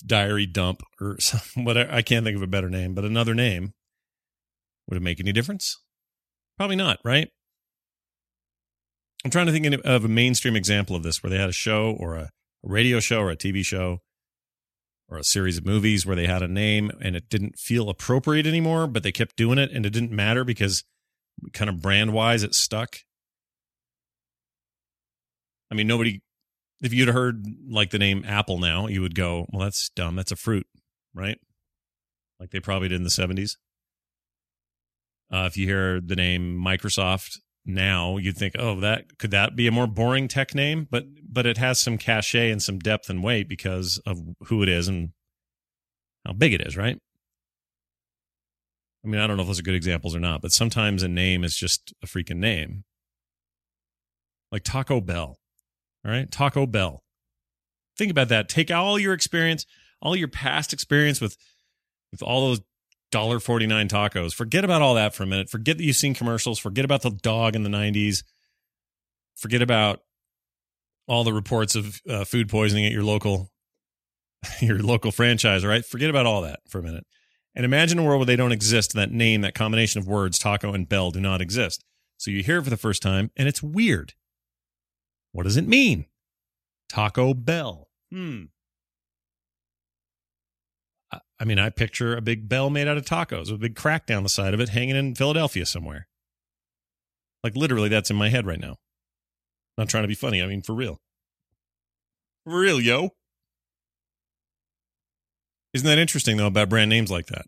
Diary 0.05 0.47
Dump 0.47 0.83
or 1.01 1.17
some, 1.21 1.65
whatever, 1.65 1.93
I 1.93 2.03
can't 2.03 2.25
think 2.25 2.37
of 2.37 2.43
a 2.43 2.47
better 2.47 2.71
name, 2.71 2.95
but 2.95 3.05
another 3.05 3.35
name, 3.35 3.73
would 4.89 4.97
it 4.97 5.03
make 5.03 5.21
any 5.21 5.33
difference? 5.33 5.79
Probably 6.57 6.77
not, 6.77 6.99
right? 7.05 7.29
I'm 9.25 9.31
trying 9.31 9.47
to 9.47 9.53
think 9.53 9.67
of 9.85 10.05
a 10.05 10.09
mainstream 10.09 10.57
example 10.57 10.97
of 10.97 11.05
this 11.05 11.23
where 11.23 11.31
they 11.31 11.39
had 11.39 11.49
a 11.49 11.53
show 11.53 11.97
or 11.99 12.17
a, 12.17 12.31
radio 12.63 13.01
show 13.01 13.21
or 13.21 13.31
a 13.31 13.37
TV 13.37 13.65
show 13.65 13.99
or 15.09 15.19
a 15.19 15.25
series 15.25 15.59
of 15.59 15.67
movies 15.67 16.07
where 16.07 16.17
they 16.17 16.27
had 16.27 16.43
a 16.43 16.49
name 16.49 16.91
and 17.01 17.17
it 17.17 17.29
didn't 17.29 17.59
feel 17.59 17.89
appropriate 17.89 18.47
anymore, 18.47 18.87
but 18.87 19.03
they 19.03 19.13
kept 19.13 19.37
doing 19.37 19.59
it 19.59 19.71
and 19.73 19.85
it 19.85 19.91
didn't 19.91 20.13
matter 20.13 20.45
because 20.45 20.85
kind 21.53 21.69
of 21.69 21.83
brand 21.83 22.13
wise 22.13 22.43
it 22.43 22.55
stuck. 22.55 22.99
I 25.71 25.75
mean, 25.75 25.87
nobody, 25.87 26.21
if 26.83 26.93
you'd 26.93 27.09
heard 27.09 27.47
like 27.69 27.91
the 27.91 27.99
name 27.99 28.25
Apple 28.27 28.59
now, 28.59 28.89
you 28.89 29.01
would 29.01 29.15
go, 29.15 29.47
well, 29.51 29.63
that's 29.63 29.89
dumb. 29.91 30.17
That's 30.17 30.33
a 30.33 30.37
fruit, 30.37 30.67
right? 31.15 31.39
Like 32.41 32.51
they 32.51 32.61
probably 32.61 32.89
did 32.89 32.97
in 32.97 33.05
the 33.05 33.09
70s. 33.09 33.57
Uh, 35.33 35.47
if 35.47 35.57
you 35.57 35.67
hear 35.67 36.01
the 36.01 36.17
name 36.17 36.61
Microsoft 36.63 37.39
now, 37.65 38.17
you'd 38.17 38.37
think, 38.37 38.55
oh, 38.59 38.81
that 38.81 39.17
could 39.19 39.31
that 39.31 39.57
be 39.57 39.67
a 39.67 39.73
more 39.73 39.87
boring 39.87 40.29
tech 40.29 40.55
name? 40.55 40.87
But 40.91 41.05
but 41.27 41.47
it 41.47 41.57
has 41.57 41.81
some 41.81 41.97
cachet 41.97 42.51
and 42.51 42.63
some 42.63 42.79
depth 42.79 43.09
and 43.09 43.23
weight 43.23 43.49
because 43.49 43.99
of 44.05 44.19
who 44.49 44.63
it 44.63 44.69
is 44.69 44.89
and 44.89 45.11
how 46.27 46.33
big 46.35 46.53
it 46.53 46.61
is, 46.61 46.77
right? 46.77 46.99
I 49.05 49.09
mean, 49.09 49.21
I 49.21 49.27
don't 49.27 49.37
know 49.37 49.43
if 49.43 49.49
those 49.49 49.59
are 49.59 49.65
good 49.65 49.75
examples 49.75 50.15
or 50.15 50.21
not, 50.21 50.43
but 50.43 50.53
sometimes 50.53 51.03
a 51.03 51.09
name 51.09 51.45
is 51.45 51.57
just 51.57 51.95
a 52.03 52.07
freaking 52.07 52.37
name. 52.37 52.85
Like 54.51 54.65
Taco 54.65 55.01
Bell. 55.01 55.39
All 56.05 56.11
right? 56.11 56.31
Taco 56.31 56.67
Bell. 56.67 57.03
Think 57.97 58.11
about 58.11 58.29
that. 58.29 58.49
Take 58.49 58.71
all 58.71 58.99
your 58.99 59.13
experience, 59.13 59.67
all 60.01 60.17
your 60.17 60.29
past 60.29 60.73
experience 60.73 61.21
with 61.21 61.37
with 62.11 62.23
all 62.23 62.49
those 62.49 62.61
dollar 63.11 63.39
forty 63.39 63.67
nine 63.67 63.89
tacos. 63.89 64.35
Forget 64.35 64.65
about 64.65 64.83
all 64.83 64.95
that 64.95 65.15
for 65.15 65.23
a 65.23 65.27
minute. 65.27 65.49
Forget 65.49 65.79
that 65.79 65.85
you've 65.85 65.97
seen 65.97 66.15
commercials. 66.15 66.59
Forget 66.59 66.85
about 66.85 67.03
the 67.03 67.11
dog 67.11 67.55
in 67.55 67.63
the 67.63 67.69
nineties. 67.69 68.25
Forget 69.37 69.63
about 69.63 70.01
all 71.07 71.25
the 71.25 71.33
reports 71.33 71.75
of 71.75 72.01
uh, 72.09 72.25
food 72.25 72.49
poisoning 72.49 72.87
at 72.87 72.93
your 72.93 73.05
local 73.05 73.51
your 74.61 74.79
local 74.79 75.13
franchise. 75.13 75.65
Right? 75.65 75.85
Forget 75.85 76.11
about 76.11 76.27
all 76.27 76.43
that 76.43 76.61
for 76.69 76.79
a 76.79 76.83
minute, 76.83 77.07
and 77.55 77.65
imagine 77.65 77.99
a 77.99 78.03
world 78.03 78.21
where 78.21 78.27
they 78.27 78.37
don't 78.37 78.53
exist. 78.53 78.95
That 78.95 79.13
name, 79.13 79.43
that 79.43 79.55
combination 79.55 80.01
of 80.01 80.07
words, 80.09 80.39
taco 80.39 80.73
and 80.73 80.89
bell, 80.89 81.11
do 81.11 81.21
not 81.21 81.41
exist. 81.41 81.85
So 82.17 82.31
you 82.31 82.43
hear 82.43 82.59
it 82.59 82.65
for 82.65 82.71
the 82.71 82.77
first 82.77 83.03
time, 83.03 83.31
and 83.37 83.49
it's 83.49 83.63
weird. 83.63 84.15
What 85.33 85.45
does 85.45 85.57
it 85.57 85.67
mean? 85.67 86.07
Taco 86.89 87.35
Bell. 87.35 87.89
Hmm. 88.11 88.45
I 91.41 91.45
mean, 91.45 91.59
I 91.59 91.71
picture 91.71 92.17
a 92.17 92.21
big 92.21 92.49
bell 92.49 92.71
made 92.71 92.87
out 92.87 92.97
of 92.97 93.05
tacos 93.05 93.47
with 93.51 93.57
a 93.57 93.59
big 93.59 93.75
crack 93.75 94.07
down 94.07 94.23
the 94.23 94.29
side 94.29 94.55
of 94.55 94.61
it 94.61 94.69
hanging 94.69 94.95
in 94.95 95.15
Philadelphia 95.17 95.67
somewhere. 95.67 96.07
Like 97.43 97.57
literally, 97.57 97.89
that's 97.89 98.11
in 98.11 98.17
my 98.17 98.29
head 98.29 98.47
right 98.47 98.61
now. 98.61 98.77
Not 99.77 99.89
trying 99.89 100.05
to 100.05 100.09
be 100.09 100.15
funny. 100.15 100.41
I 100.41 100.47
mean, 100.47 100.63
for 100.63 100.75
real. 100.75 101.01
For 102.45 102.61
real, 102.61 102.81
yo. 102.81 103.11
Isn't 105.75 105.87
that 105.87 105.99
interesting, 105.99 106.37
though, 106.37 106.47
about 106.47 106.69
brand 106.69 106.91
names 106.91 107.11
like 107.11 107.27
that? 107.27 107.47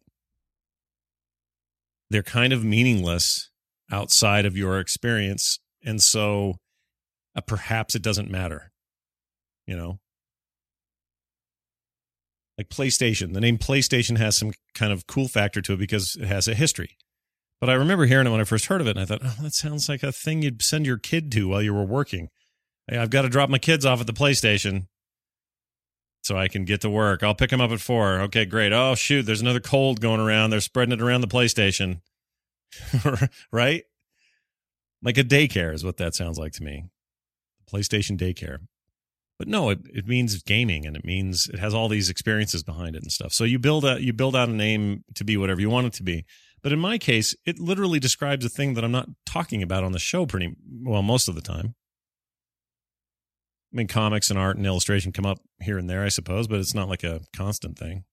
They're 2.10 2.22
kind 2.22 2.52
of 2.52 2.64
meaningless 2.64 3.50
outside 3.92 4.46
of 4.46 4.56
your 4.56 4.80
experience. 4.80 5.60
And 5.84 6.02
so 6.02 6.56
uh, 7.36 7.40
perhaps 7.40 7.94
it 7.94 8.02
doesn't 8.02 8.30
matter, 8.30 8.72
you 9.66 9.76
know? 9.76 9.98
Like 12.56 12.68
PlayStation, 12.68 13.32
the 13.32 13.40
name 13.40 13.58
PlayStation 13.58 14.16
has 14.18 14.36
some 14.36 14.52
kind 14.74 14.92
of 14.92 15.06
cool 15.06 15.26
factor 15.26 15.60
to 15.62 15.72
it 15.72 15.78
because 15.78 16.16
it 16.16 16.26
has 16.26 16.46
a 16.46 16.54
history. 16.54 16.96
But 17.60 17.68
I 17.68 17.74
remember 17.74 18.06
hearing 18.06 18.26
it 18.26 18.30
when 18.30 18.40
I 18.40 18.44
first 18.44 18.66
heard 18.66 18.80
of 18.80 18.86
it, 18.86 18.96
and 18.96 19.00
I 19.00 19.04
thought, 19.04 19.22
oh, 19.24 19.36
that 19.42 19.54
sounds 19.54 19.88
like 19.88 20.02
a 20.02 20.12
thing 20.12 20.42
you'd 20.42 20.62
send 20.62 20.86
your 20.86 20.98
kid 20.98 21.32
to 21.32 21.48
while 21.48 21.62
you 21.62 21.74
were 21.74 21.84
working. 21.84 22.28
Hey, 22.86 22.98
I've 22.98 23.10
got 23.10 23.22
to 23.22 23.28
drop 23.28 23.50
my 23.50 23.58
kids 23.58 23.86
off 23.86 24.00
at 24.00 24.06
the 24.06 24.12
PlayStation 24.12 24.86
so 26.22 26.36
I 26.36 26.48
can 26.48 26.64
get 26.64 26.80
to 26.82 26.90
work. 26.90 27.22
I'll 27.22 27.34
pick 27.34 27.50
them 27.50 27.60
up 27.60 27.70
at 27.70 27.80
four. 27.80 28.20
Okay, 28.20 28.44
great. 28.44 28.72
Oh, 28.72 28.94
shoot, 28.94 29.22
there's 29.22 29.40
another 29.40 29.60
cold 29.60 30.00
going 30.00 30.20
around. 30.20 30.50
They're 30.50 30.60
spreading 30.60 30.92
it 30.92 31.02
around 31.02 31.22
the 31.22 31.26
PlayStation. 31.26 32.00
right? 33.52 33.84
Like 35.02 35.18
a 35.18 35.24
daycare 35.24 35.74
is 35.74 35.84
what 35.84 35.98
that 35.98 36.14
sounds 36.14 36.38
like 36.38 36.52
to 36.52 36.62
me. 36.62 36.84
PlayStation 37.74 38.18
daycare. 38.18 38.58
But 39.38 39.48
no, 39.48 39.70
it, 39.70 39.80
it 39.92 40.06
means 40.06 40.40
gaming 40.42 40.86
and 40.86 40.96
it 40.96 41.04
means 41.04 41.48
it 41.48 41.58
has 41.58 41.74
all 41.74 41.88
these 41.88 42.08
experiences 42.08 42.62
behind 42.62 42.94
it 42.94 43.02
and 43.02 43.10
stuff. 43.10 43.32
So 43.32 43.44
you 43.44 43.58
build 43.58 43.84
a 43.84 44.00
you 44.00 44.12
build 44.12 44.36
out 44.36 44.48
a 44.48 44.52
name 44.52 45.02
to 45.16 45.24
be 45.24 45.36
whatever 45.36 45.60
you 45.60 45.70
want 45.70 45.88
it 45.88 45.92
to 45.94 46.02
be. 46.02 46.24
But 46.62 46.72
in 46.72 46.78
my 46.78 46.98
case, 46.98 47.34
it 47.44 47.58
literally 47.58 47.98
describes 47.98 48.44
a 48.44 48.48
thing 48.48 48.74
that 48.74 48.84
I'm 48.84 48.92
not 48.92 49.08
talking 49.26 49.62
about 49.62 49.84
on 49.84 49.92
the 49.92 49.98
show 49.98 50.24
pretty 50.24 50.54
well 50.82 51.02
most 51.02 51.28
of 51.28 51.34
the 51.34 51.42
time. 51.42 51.74
I 53.72 53.76
mean, 53.76 53.88
comics 53.88 54.30
and 54.30 54.38
art 54.38 54.56
and 54.56 54.64
illustration 54.64 55.10
come 55.12 55.26
up 55.26 55.40
here 55.60 55.78
and 55.78 55.90
there, 55.90 56.04
I 56.04 56.08
suppose, 56.08 56.46
but 56.46 56.60
it's 56.60 56.74
not 56.74 56.88
like 56.88 57.02
a 57.02 57.22
constant 57.36 57.76
thing. 57.76 58.04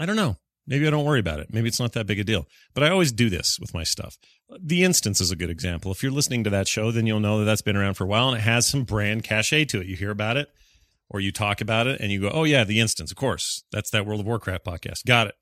I 0.00 0.06
don't 0.06 0.16
know. 0.16 0.36
Maybe 0.66 0.86
I 0.86 0.90
don't 0.90 1.04
worry 1.04 1.20
about 1.20 1.40
it. 1.40 1.52
Maybe 1.52 1.68
it's 1.68 1.80
not 1.80 1.92
that 1.92 2.06
big 2.06 2.18
a 2.18 2.24
deal. 2.24 2.46
But 2.72 2.84
I 2.84 2.90
always 2.90 3.12
do 3.12 3.28
this 3.28 3.58
with 3.60 3.74
my 3.74 3.84
stuff. 3.84 4.16
The 4.58 4.82
Instance 4.82 5.20
is 5.20 5.30
a 5.30 5.36
good 5.36 5.50
example. 5.50 5.92
If 5.92 6.02
you're 6.02 6.12
listening 6.12 6.44
to 6.44 6.50
that 6.50 6.68
show, 6.68 6.90
then 6.90 7.06
you'll 7.06 7.20
know 7.20 7.38
that 7.38 7.44
that's 7.44 7.62
been 7.62 7.76
around 7.76 7.94
for 7.94 8.04
a 8.04 8.06
while 8.06 8.28
and 8.28 8.38
it 8.38 8.42
has 8.42 8.66
some 8.66 8.84
brand 8.84 9.24
cachet 9.24 9.66
to 9.66 9.80
it. 9.80 9.86
You 9.86 9.96
hear 9.96 10.10
about 10.10 10.36
it 10.36 10.48
or 11.10 11.20
you 11.20 11.32
talk 11.32 11.60
about 11.60 11.86
it 11.86 12.00
and 12.00 12.10
you 12.10 12.20
go, 12.20 12.30
oh, 12.32 12.44
yeah, 12.44 12.64
The 12.64 12.80
Instance. 12.80 13.10
Of 13.10 13.16
course. 13.16 13.64
That's 13.72 13.90
that 13.90 14.06
World 14.06 14.20
of 14.20 14.26
Warcraft 14.26 14.64
podcast. 14.64 15.04
Got 15.06 15.28
it. 15.28 15.34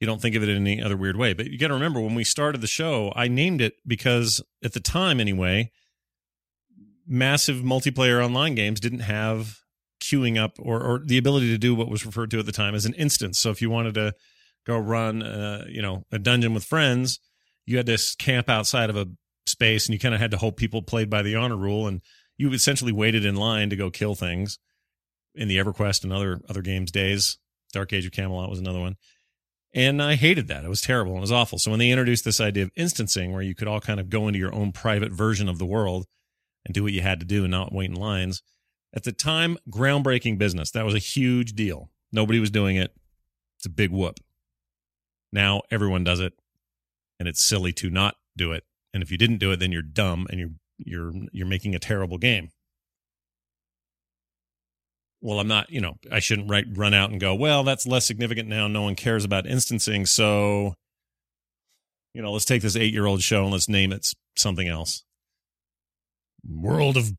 You 0.00 0.06
don't 0.06 0.22
think 0.22 0.36
of 0.36 0.42
it 0.42 0.48
in 0.48 0.66
any 0.66 0.82
other 0.82 0.96
weird 0.96 1.16
way. 1.16 1.34
But 1.34 1.46
you 1.46 1.58
got 1.58 1.68
to 1.68 1.74
remember 1.74 2.00
when 2.00 2.14
we 2.14 2.24
started 2.24 2.60
the 2.60 2.66
show, 2.66 3.12
I 3.16 3.28
named 3.28 3.60
it 3.60 3.74
because 3.86 4.42
at 4.64 4.72
the 4.72 4.80
time, 4.80 5.20
anyway, 5.20 5.70
massive 7.06 7.58
multiplayer 7.58 8.24
online 8.24 8.54
games 8.54 8.80
didn't 8.80 9.00
have 9.00 9.58
queuing 10.00 10.38
up 10.38 10.56
or, 10.60 10.80
or 10.80 11.00
the 11.04 11.18
ability 11.18 11.50
to 11.50 11.58
do 11.58 11.74
what 11.74 11.88
was 11.88 12.06
referred 12.06 12.30
to 12.30 12.38
at 12.38 12.46
the 12.46 12.52
time 12.52 12.74
as 12.74 12.86
an 12.86 12.94
instance. 12.94 13.38
So 13.38 13.50
if 13.50 13.60
you 13.60 13.70
wanted 13.70 13.94
to 13.94 14.14
go 14.66 14.78
run, 14.78 15.22
uh, 15.22 15.64
you 15.68 15.82
know, 15.82 16.04
a 16.12 16.18
dungeon 16.18 16.54
with 16.54 16.64
friends, 16.64 17.20
you 17.66 17.76
had 17.76 17.86
to 17.86 17.98
camp 18.18 18.48
outside 18.48 18.90
of 18.90 18.96
a 18.96 19.06
space, 19.46 19.86
and 19.86 19.94
you 19.94 19.98
kind 19.98 20.14
of 20.14 20.20
had 20.20 20.30
to 20.30 20.38
hope 20.38 20.56
people 20.56 20.82
played 20.82 21.10
by 21.10 21.22
the 21.22 21.34
honor 21.34 21.56
rule, 21.56 21.86
and 21.86 22.00
you 22.36 22.52
essentially 22.52 22.92
waited 22.92 23.24
in 23.24 23.36
line 23.36 23.70
to 23.70 23.76
go 23.76 23.90
kill 23.90 24.14
things. 24.14 24.58
In 25.34 25.46
the 25.46 25.58
EverQuest 25.58 26.02
and 26.02 26.12
other 26.12 26.40
other 26.48 26.62
games 26.62 26.90
days, 26.90 27.38
Dark 27.72 27.92
Age 27.92 28.06
of 28.06 28.12
Camelot 28.12 28.50
was 28.50 28.58
another 28.58 28.80
one, 28.80 28.96
and 29.72 30.02
I 30.02 30.16
hated 30.16 30.48
that. 30.48 30.64
It 30.64 30.68
was 30.68 30.80
terrible. 30.80 31.16
It 31.16 31.20
was 31.20 31.30
awful. 31.32 31.58
So 31.58 31.70
when 31.70 31.78
they 31.78 31.90
introduced 31.90 32.24
this 32.24 32.40
idea 32.40 32.64
of 32.64 32.70
instancing, 32.74 33.32
where 33.32 33.42
you 33.42 33.54
could 33.54 33.68
all 33.68 33.80
kind 33.80 34.00
of 34.00 34.08
go 34.08 34.26
into 34.26 34.40
your 34.40 34.54
own 34.54 34.72
private 34.72 35.12
version 35.12 35.48
of 35.48 35.58
the 35.58 35.66
world 35.66 36.06
and 36.64 36.74
do 36.74 36.82
what 36.82 36.92
you 36.92 37.02
had 37.02 37.20
to 37.20 37.26
do 37.26 37.44
and 37.44 37.50
not 37.50 37.72
wait 37.72 37.90
in 37.90 37.96
lines, 37.96 38.42
at 38.94 39.04
the 39.04 39.12
time, 39.12 39.58
groundbreaking 39.70 40.38
business. 40.38 40.70
That 40.70 40.84
was 40.84 40.94
a 40.94 40.98
huge 40.98 41.52
deal. 41.52 41.90
Nobody 42.10 42.40
was 42.40 42.50
doing 42.50 42.76
it. 42.76 42.92
It's 43.58 43.66
a 43.66 43.70
big 43.70 43.90
whoop. 43.90 44.18
Now 45.32 45.62
everyone 45.70 46.04
does 46.04 46.20
it, 46.20 46.34
and 47.18 47.28
it's 47.28 47.42
silly 47.42 47.72
to 47.74 47.90
not 47.90 48.16
do 48.36 48.52
it. 48.52 48.64
And 48.94 49.02
if 49.02 49.10
you 49.10 49.18
didn't 49.18 49.38
do 49.38 49.52
it, 49.52 49.60
then 49.60 49.72
you're 49.72 49.82
dumb 49.82 50.26
and 50.30 50.40
you're 50.40 50.50
you're 50.78 51.12
you're 51.32 51.46
making 51.46 51.74
a 51.74 51.78
terrible 51.78 52.18
game. 52.18 52.50
Well, 55.20 55.40
I'm 55.40 55.48
not, 55.48 55.70
you 55.70 55.80
know, 55.80 55.96
I 56.12 56.20
shouldn't 56.20 56.48
write, 56.48 56.66
run 56.76 56.94
out 56.94 57.10
and 57.10 57.20
go, 57.20 57.34
well, 57.34 57.64
that's 57.64 57.88
less 57.88 58.06
significant 58.06 58.48
now. 58.48 58.68
No 58.68 58.82
one 58.82 58.94
cares 58.94 59.24
about 59.24 59.46
instancing. 59.46 60.06
So, 60.06 60.74
you 62.14 62.22
know, 62.22 62.30
let's 62.30 62.44
take 62.44 62.62
this 62.62 62.76
eight 62.76 62.92
year 62.92 63.06
old 63.06 63.22
show 63.22 63.42
and 63.42 63.52
let's 63.52 63.68
name 63.68 63.92
it 63.92 64.06
something 64.36 64.68
else. 64.68 65.02
World 66.48 66.96
of 66.96 67.12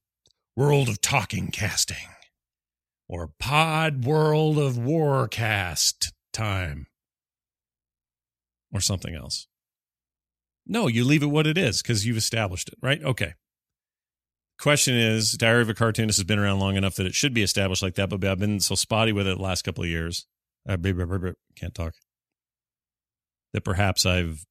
World 0.55 0.87
of 0.87 1.01
Talking 1.01 1.51
Casting 1.51 2.07
or 3.07 3.31
Pod 3.39 4.05
World 4.05 4.57
of 4.57 4.75
Warcast 4.75 6.11
time 6.31 6.87
or 8.73 8.81
something 8.81 9.15
else. 9.15 9.47
No, 10.65 10.87
you 10.87 11.03
leave 11.03 11.23
it 11.23 11.27
what 11.27 11.47
it 11.47 11.57
is 11.57 11.81
because 11.81 12.05
you've 12.05 12.17
established 12.17 12.69
it, 12.69 12.75
right? 12.81 13.03
Okay. 13.03 13.33
Question 14.59 14.95
is, 14.95 15.31
Diary 15.33 15.61
of 15.61 15.69
a 15.69 15.73
Cartoonist 15.73 16.19
has 16.19 16.25
been 16.25 16.37
around 16.37 16.59
long 16.59 16.75
enough 16.75 16.95
that 16.95 17.07
it 17.07 17.15
should 17.15 17.33
be 17.33 17.41
established 17.41 17.81
like 17.81 17.95
that, 17.95 18.09
but 18.09 18.23
I've 18.23 18.39
been 18.39 18.59
so 18.59 18.75
spotty 18.75 19.11
with 19.11 19.25
it 19.25 19.37
the 19.37 19.41
last 19.41 19.63
couple 19.63 19.83
of 19.83 19.89
years. 19.89 20.27
Uh, 20.67 20.77
can't 21.55 21.73
talk. 21.73 21.93
That 23.53 23.63
perhaps 23.63 24.05
I've, 24.05 24.45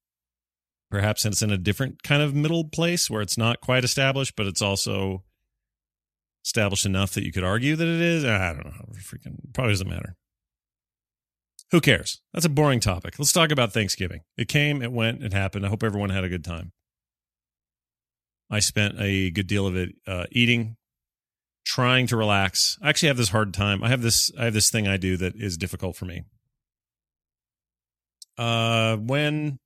perhaps 0.89 1.25
it's 1.25 1.41
in 1.41 1.51
a 1.51 1.57
different 1.57 2.03
kind 2.03 2.21
of 2.21 2.33
middle 2.33 2.67
place 2.67 3.09
where 3.09 3.21
it's 3.21 3.37
not 3.37 3.61
quite 3.61 3.83
established, 3.83 4.35
but 4.35 4.47
it's 4.47 4.61
also 4.61 5.23
established 6.43 6.85
enough 6.85 7.13
that 7.13 7.23
you 7.23 7.31
could 7.31 7.43
argue 7.43 7.75
that 7.75 7.87
it 7.87 8.01
is. 8.01 8.25
I 8.25 8.53
don't 8.53 8.65
know. 8.65 8.85
Freaking 8.95 9.53
probably 9.53 9.73
doesn't 9.73 9.89
matter. 9.89 10.15
Who 11.71 11.81
cares? 11.81 12.21
That's 12.33 12.45
a 12.45 12.49
boring 12.49 12.79
topic. 12.79 13.19
Let's 13.19 13.31
talk 13.31 13.51
about 13.51 13.73
Thanksgiving. 13.73 14.21
It 14.37 14.47
came, 14.47 14.81
it 14.81 14.91
went, 14.91 15.23
it 15.23 15.33
happened. 15.33 15.65
I 15.65 15.69
hope 15.69 15.83
everyone 15.83 16.09
had 16.09 16.23
a 16.23 16.29
good 16.29 16.43
time. 16.43 16.71
I 18.49 18.59
spent 18.59 18.99
a 18.99 19.29
good 19.29 19.45
deal 19.45 19.67
of 19.67 19.75
it 19.75 19.89
uh, 20.07 20.25
eating, 20.31 20.77
trying 21.65 22.07
to 22.07 22.17
relax. 22.17 22.79
I 22.81 22.89
actually 22.89 23.09
have 23.09 23.17
this 23.17 23.29
hard 23.29 23.53
time. 23.53 23.83
I 23.83 23.89
have 23.89 24.01
this 24.01 24.31
I 24.39 24.45
have 24.45 24.53
this 24.53 24.71
thing 24.71 24.87
I 24.87 24.97
do 24.97 25.17
that 25.17 25.35
is 25.35 25.57
difficult 25.57 25.95
for 25.95 26.05
me. 26.05 26.23
Uh, 28.37 28.95
when 28.97 29.59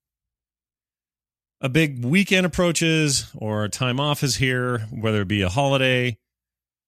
a 1.62 1.70
big 1.70 2.04
weekend 2.04 2.46
approaches 2.46 3.32
or 3.34 3.70
time 3.70 4.02
off 4.02 4.22
is 4.24 4.36
here, 4.36 4.80
whether 4.92 5.22
it 5.22 5.30
be 5.30 5.44
a 5.44 5.50
holiday, 5.50 6.18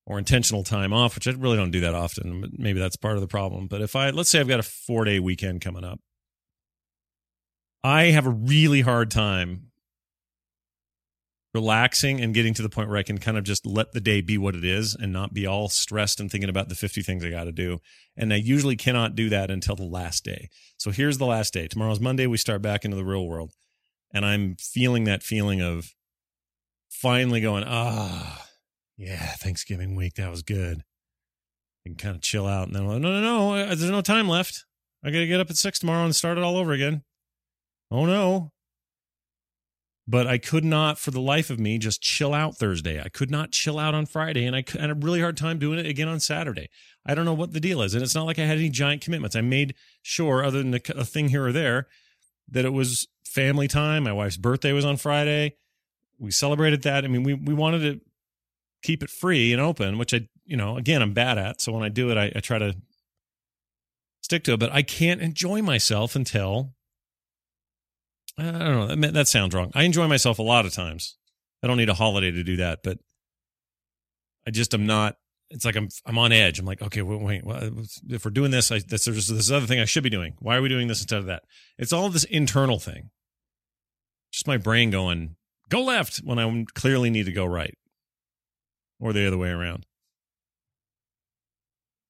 or 0.05 0.19
intentional 0.19 0.63
time 0.63 0.93
off, 0.93 1.15
which 1.15 1.27
I 1.27 1.31
really 1.31 1.57
don't 1.57 1.71
do 1.71 1.81
that 1.81 1.95
often. 1.95 2.41
But 2.41 2.51
maybe 2.57 2.79
that's 2.79 2.95
part 2.95 3.15
of 3.15 3.21
the 3.21 3.27
problem. 3.27 3.67
But 3.67 3.81
if 3.81 3.95
I, 3.95 4.11
let's 4.11 4.29
say 4.29 4.39
I've 4.39 4.47
got 4.47 4.59
a 4.59 4.63
four 4.63 5.05
day 5.05 5.19
weekend 5.19 5.61
coming 5.61 5.83
up, 5.83 5.99
I 7.83 8.05
have 8.05 8.25
a 8.25 8.31
really 8.31 8.81
hard 8.81 9.11
time 9.11 9.71
relaxing 11.55 12.19
and 12.19 12.33
getting 12.33 12.53
to 12.53 12.61
the 12.61 12.69
point 12.69 12.89
where 12.89 12.97
I 12.97 13.03
can 13.03 13.17
kind 13.17 13.37
of 13.37 13.45
just 13.45 13.65
let 13.65 13.93
the 13.93 14.01
day 14.01 14.19
be 14.19 14.37
what 14.37 14.55
it 14.55 14.65
is 14.65 14.93
and 14.93 15.13
not 15.13 15.33
be 15.33 15.47
all 15.47 15.69
stressed 15.69 16.19
and 16.19 16.29
thinking 16.29 16.49
about 16.49 16.67
the 16.67 16.75
50 16.75 17.01
things 17.01 17.23
I 17.23 17.29
got 17.29 17.45
to 17.45 17.53
do. 17.53 17.79
And 18.17 18.33
I 18.33 18.35
usually 18.35 18.75
cannot 18.75 19.15
do 19.15 19.29
that 19.29 19.49
until 19.49 19.75
the 19.75 19.85
last 19.85 20.25
day. 20.25 20.49
So 20.77 20.91
here's 20.91 21.17
the 21.17 21.25
last 21.25 21.53
day. 21.53 21.67
Tomorrow's 21.67 22.01
Monday. 22.01 22.27
We 22.27 22.37
start 22.37 22.61
back 22.61 22.83
into 22.83 22.97
the 22.97 23.05
real 23.05 23.25
world. 23.25 23.53
And 24.13 24.25
I'm 24.25 24.57
feeling 24.59 25.05
that 25.05 25.23
feeling 25.23 25.61
of 25.61 25.93
finally 26.89 27.39
going, 27.39 27.63
ah, 27.65 28.44
yeah, 28.97 29.33
Thanksgiving 29.35 29.95
week, 29.95 30.15
that 30.15 30.29
was 30.31 30.41
good. 30.41 30.81
And 31.85 31.97
kind 31.97 32.15
of 32.15 32.21
chill 32.21 32.47
out. 32.47 32.67
And 32.67 32.75
then, 32.75 32.87
like, 32.87 32.99
no, 32.99 33.21
no, 33.21 33.55
no, 33.55 33.65
there's 33.67 33.89
no 33.91 34.01
time 34.01 34.27
left. 34.27 34.65
I 35.03 35.11
got 35.11 35.19
to 35.19 35.27
get 35.27 35.39
up 35.39 35.51
at 35.51 35.57
six 35.57 35.77
tomorrow 35.79 36.03
and 36.03 36.15
start 36.15 36.37
it 36.37 36.43
all 36.43 36.57
over 36.57 36.71
again. 36.71 37.03
Oh, 37.91 38.05
no. 38.05 38.51
but 40.07 40.27
I 40.27 40.37
could 40.37 40.63
not, 40.63 40.99
for 40.99 41.11
the 41.11 41.21
life 41.21 41.49
of 41.49 41.59
me, 41.59 41.77
just 41.77 42.01
chill 42.01 42.33
out 42.33 42.57
Thursday. 42.57 43.01
I 43.01 43.09
could 43.09 43.31
not 43.31 43.51
chill 43.51 43.79
out 43.79 43.95
on 43.95 44.05
Friday, 44.05 44.45
and 44.45 44.55
I 44.55 44.63
had 44.79 44.91
a 44.91 44.95
really 44.95 45.19
hard 45.19 45.35
time 45.35 45.57
doing 45.57 45.79
it 45.79 45.87
again 45.87 46.07
on 46.07 46.19
Saturday. 46.19 46.69
I 47.05 47.15
don't 47.15 47.25
know 47.25 47.33
what 47.33 47.53
the 47.53 47.59
deal 47.59 47.81
is, 47.81 47.93
and 47.95 48.03
it's 48.03 48.13
not 48.13 48.25
like 48.25 48.37
I 48.37 48.45
had 48.45 48.59
any 48.59 48.69
giant 48.69 49.01
commitments. 49.01 49.35
I 49.35 49.41
made 49.41 49.73
sure, 50.03 50.43
other 50.43 50.61
than 50.61 50.75
a 50.75 51.05
thing 51.05 51.29
here 51.29 51.47
or 51.47 51.51
there, 51.51 51.87
that 52.49 52.65
it 52.65 52.73
was 52.73 53.07
family 53.25 53.67
time. 53.67 54.03
My 54.03 54.13
wife's 54.13 54.37
birthday 54.37 54.73
was 54.73 54.85
on 54.85 54.97
Friday. 54.97 55.55
We 56.19 56.31
celebrated 56.31 56.83
that. 56.83 57.03
I 57.03 57.07
mean, 57.07 57.23
we 57.23 57.33
we 57.33 57.53
wanted 57.53 57.79
to 57.79 58.01
keep 58.85 59.03
it 59.03 59.09
free 59.09 59.51
and 59.51 59.61
open, 59.61 59.97
which 59.97 60.13
I, 60.13 60.27
you 60.45 60.55
know, 60.55 60.77
again, 60.77 61.01
I'm 61.01 61.13
bad 61.13 61.37
at. 61.37 61.61
So 61.61 61.71
when 61.71 61.83
I 61.83 61.89
do 61.89 62.11
it, 62.11 62.17
I, 62.17 62.31
I 62.35 62.39
try 62.39 62.59
to 62.59 62.75
stick 64.21 64.43
to 64.43 64.53
it. 64.53 64.59
But 64.59 64.71
I 64.71 64.83
can't 64.83 65.21
enjoy 65.21 65.61
myself 65.61 66.15
until 66.15 66.73
I 68.37 68.51
don't 68.51 69.01
know. 69.01 69.11
That 69.11 69.27
sounds 69.27 69.55
wrong. 69.55 69.71
I 69.73 69.83
enjoy 69.83 70.07
myself 70.07 70.39
a 70.39 70.43
lot 70.43 70.65
of 70.65 70.73
times. 70.73 71.17
I 71.63 71.67
don't 71.67 71.77
need 71.77 71.89
a 71.89 71.93
holiday 71.93 72.31
to 72.31 72.43
do 72.43 72.57
that, 72.57 72.83
but 72.83 72.99
I 74.45 74.51
just 74.51 74.73
am 74.73 74.85
not. 74.85 75.17
It's 75.49 75.63
like 75.63 75.75
I'm 75.75 75.89
I'm 76.05 76.17
on 76.17 76.31
edge. 76.31 76.59
I'm 76.59 76.65
like, 76.65 76.81
okay, 76.81 77.01
wait, 77.01 77.45
wait 77.45 77.71
if 78.09 78.25
we're 78.25 78.31
doing 78.31 78.51
this, 78.51 78.71
I, 78.71 78.79
this 78.79 79.05
there's 79.05 79.27
this 79.27 79.51
other 79.51 79.65
thing 79.65 79.79
I 79.79 79.85
should 79.85 80.03
be 80.03 80.09
doing. 80.09 80.35
Why 80.39 80.57
are 80.57 80.61
we 80.61 80.69
doing 80.69 80.87
this 80.87 81.01
instead 81.01 81.19
of 81.19 81.27
that? 81.27 81.43
It's 81.77 81.93
all 81.93 82.09
this 82.09 82.23
internal 82.25 82.79
thing. 82.79 83.09
Just 84.31 84.47
my 84.47 84.57
brain 84.57 84.91
going, 84.91 85.37
go 85.69 85.81
left 85.83 86.17
when 86.17 86.39
I 86.39 86.65
clearly 86.73 87.09
need 87.09 87.27
to 87.27 87.31
go 87.31 87.45
right, 87.45 87.77
or 88.99 89.13
the 89.13 89.27
other 89.27 89.37
way 89.37 89.49
around. 89.49 89.85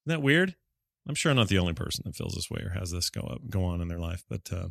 Isn't 0.06 0.20
that 0.20 0.22
weird? 0.22 0.56
I'm 1.08 1.16
sure 1.16 1.32
I'm 1.32 1.38
not 1.38 1.50
the 1.50 1.60
only 1.60 1.74
person 1.74 2.04
that 2.06 2.16
feels 2.16 2.34
this 2.34 2.50
way 2.50 2.62
or 2.62 2.78
has 2.78 2.92
this 2.92 3.10
go 3.10 3.22
up, 3.22 3.50
go 3.50 3.64
on 3.64 3.82
in 3.82 3.88
their 3.88 4.00
life, 4.00 4.24
but 4.30 4.42
uh, 4.52 4.70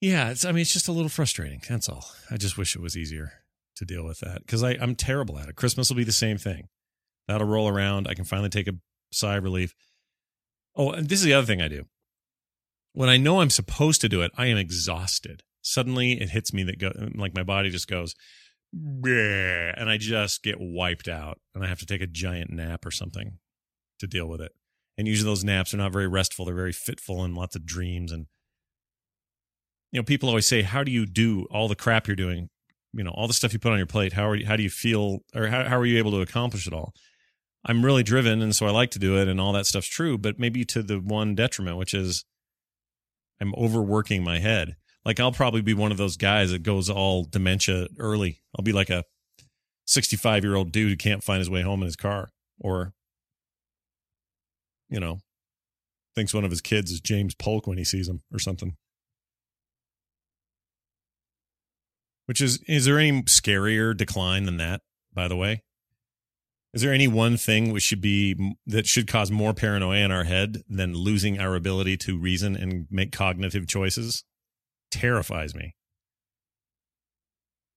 yeah, 0.00 0.30
it's, 0.30 0.44
I 0.44 0.52
mean, 0.52 0.62
it's 0.62 0.72
just 0.72 0.88
a 0.88 0.92
little 0.92 1.08
frustrating. 1.08 1.62
That's 1.68 1.88
all. 1.88 2.04
I 2.30 2.36
just 2.36 2.58
wish 2.58 2.76
it 2.76 2.82
was 2.82 2.96
easier 2.96 3.32
to 3.76 3.84
deal 3.84 4.04
with 4.04 4.20
that 4.20 4.40
because 4.40 4.62
I'm 4.62 4.94
terrible 4.94 5.38
at 5.38 5.48
it. 5.48 5.56
Christmas 5.56 5.88
will 5.88 5.96
be 5.96 6.04
the 6.04 6.12
same 6.12 6.38
thing. 6.38 6.68
That'll 7.26 7.46
roll 7.46 7.68
around. 7.68 8.06
I 8.06 8.14
can 8.14 8.24
finally 8.24 8.50
take 8.50 8.68
a 8.68 8.74
sigh 9.12 9.36
of 9.36 9.44
relief. 9.44 9.74
Oh, 10.76 10.90
and 10.92 11.08
this 11.08 11.20
is 11.20 11.24
the 11.24 11.32
other 11.32 11.46
thing 11.46 11.62
I 11.62 11.68
do. 11.68 11.84
When 12.92 13.08
I 13.08 13.16
know 13.16 13.40
I'm 13.40 13.50
supposed 13.50 14.00
to 14.02 14.08
do 14.08 14.22
it, 14.22 14.30
I 14.36 14.46
am 14.46 14.58
exhausted. 14.58 15.42
Suddenly 15.62 16.20
it 16.20 16.30
hits 16.30 16.52
me 16.52 16.62
that 16.64 16.78
go 16.78 16.92
like 17.14 17.34
my 17.34 17.42
body 17.42 17.70
just 17.70 17.88
goes, 17.88 18.14
and 18.76 19.88
I 19.88 19.96
just 19.98 20.42
get 20.42 20.56
wiped 20.58 21.08
out 21.08 21.38
and 21.54 21.64
I 21.64 21.68
have 21.68 21.78
to 21.80 21.86
take 21.86 22.00
a 22.00 22.06
giant 22.06 22.50
nap 22.50 22.84
or 22.84 22.90
something 22.90 23.38
to 24.00 24.06
deal 24.06 24.26
with 24.26 24.40
it. 24.40 24.52
And 24.96 25.06
usually 25.06 25.30
those 25.30 25.44
naps 25.44 25.74
are 25.74 25.78
not 25.78 25.92
very 25.92 26.06
restful. 26.08 26.44
They're 26.44 26.54
very 26.54 26.72
fitful 26.72 27.22
and 27.22 27.34
lots 27.34 27.56
of 27.56 27.66
dreams 27.66 28.12
and 28.12 28.26
you 29.94 30.00
know, 30.00 30.04
people 30.04 30.28
always 30.28 30.48
say, 30.48 30.62
"How 30.62 30.82
do 30.82 30.90
you 30.90 31.06
do 31.06 31.46
all 31.52 31.68
the 31.68 31.76
crap 31.76 32.08
you're 32.08 32.16
doing? 32.16 32.50
You 32.92 33.04
know, 33.04 33.12
all 33.12 33.28
the 33.28 33.32
stuff 33.32 33.52
you 33.52 33.60
put 33.60 33.70
on 33.70 33.78
your 33.78 33.86
plate. 33.86 34.14
How 34.14 34.28
are 34.28 34.34
you, 34.34 34.44
how 34.44 34.56
do 34.56 34.64
you 34.64 34.70
feel, 34.70 35.20
or 35.36 35.46
how 35.46 35.68
how 35.68 35.78
are 35.78 35.86
you 35.86 35.98
able 35.98 36.10
to 36.10 36.20
accomplish 36.20 36.66
it 36.66 36.72
all?" 36.72 36.92
I'm 37.64 37.84
really 37.84 38.02
driven, 38.02 38.42
and 38.42 38.56
so 38.56 38.66
I 38.66 38.70
like 38.70 38.90
to 38.90 38.98
do 38.98 39.16
it, 39.16 39.28
and 39.28 39.40
all 39.40 39.52
that 39.52 39.66
stuff's 39.66 39.86
true. 39.86 40.18
But 40.18 40.36
maybe 40.36 40.64
to 40.64 40.82
the 40.82 40.98
one 40.98 41.36
detriment, 41.36 41.76
which 41.76 41.94
is 41.94 42.24
I'm 43.40 43.54
overworking 43.54 44.24
my 44.24 44.40
head. 44.40 44.74
Like 45.04 45.20
I'll 45.20 45.32
probably 45.32 45.60
be 45.60 45.74
one 45.74 45.92
of 45.92 45.98
those 45.98 46.16
guys 46.16 46.50
that 46.50 46.62
goes 46.62 46.88
all 46.88 47.24
dementia 47.24 47.88
early. 47.98 48.40
I'll 48.56 48.64
be 48.64 48.72
like 48.72 48.90
a 48.90 49.04
65 49.86 50.44
year 50.44 50.54
old 50.54 50.72
dude 50.72 50.90
who 50.90 50.96
can't 50.96 51.22
find 51.22 51.38
his 51.38 51.50
way 51.50 51.62
home 51.62 51.80
in 51.80 51.86
his 51.86 51.96
car, 51.96 52.30
or 52.58 52.94
you 54.88 55.00
know, 55.00 55.20
thinks 56.14 56.32
one 56.32 56.44
of 56.44 56.50
his 56.50 56.60
kids 56.60 56.90
is 56.90 57.00
James 57.00 57.34
Polk 57.34 57.66
when 57.66 57.78
he 57.78 57.84
sees 57.84 58.08
him, 58.08 58.22
or 58.32 58.38
something. 58.38 58.76
Which 62.26 62.40
is, 62.40 62.62
is 62.66 62.86
there 62.86 62.98
any 62.98 63.22
scarier 63.24 63.94
decline 63.94 64.44
than 64.44 64.56
that, 64.56 64.80
by 65.12 65.28
the 65.28 65.36
way? 65.36 65.62
Is 66.72 66.82
there 66.82 66.92
any 66.92 67.06
one 67.06 67.36
thing 67.36 67.70
which 67.70 67.82
should 67.82 68.00
be 68.00 68.56
that 68.66 68.86
should 68.86 69.06
cause 69.06 69.30
more 69.30 69.54
paranoia 69.54 69.98
in 69.98 70.10
our 70.10 70.24
head 70.24 70.62
than 70.68 70.94
losing 70.94 71.38
our 71.38 71.54
ability 71.54 71.96
to 71.98 72.18
reason 72.18 72.56
and 72.56 72.86
make 72.90 73.12
cognitive 73.12 73.68
choices? 73.68 74.24
Terrifies 74.94 75.56
me. 75.56 75.74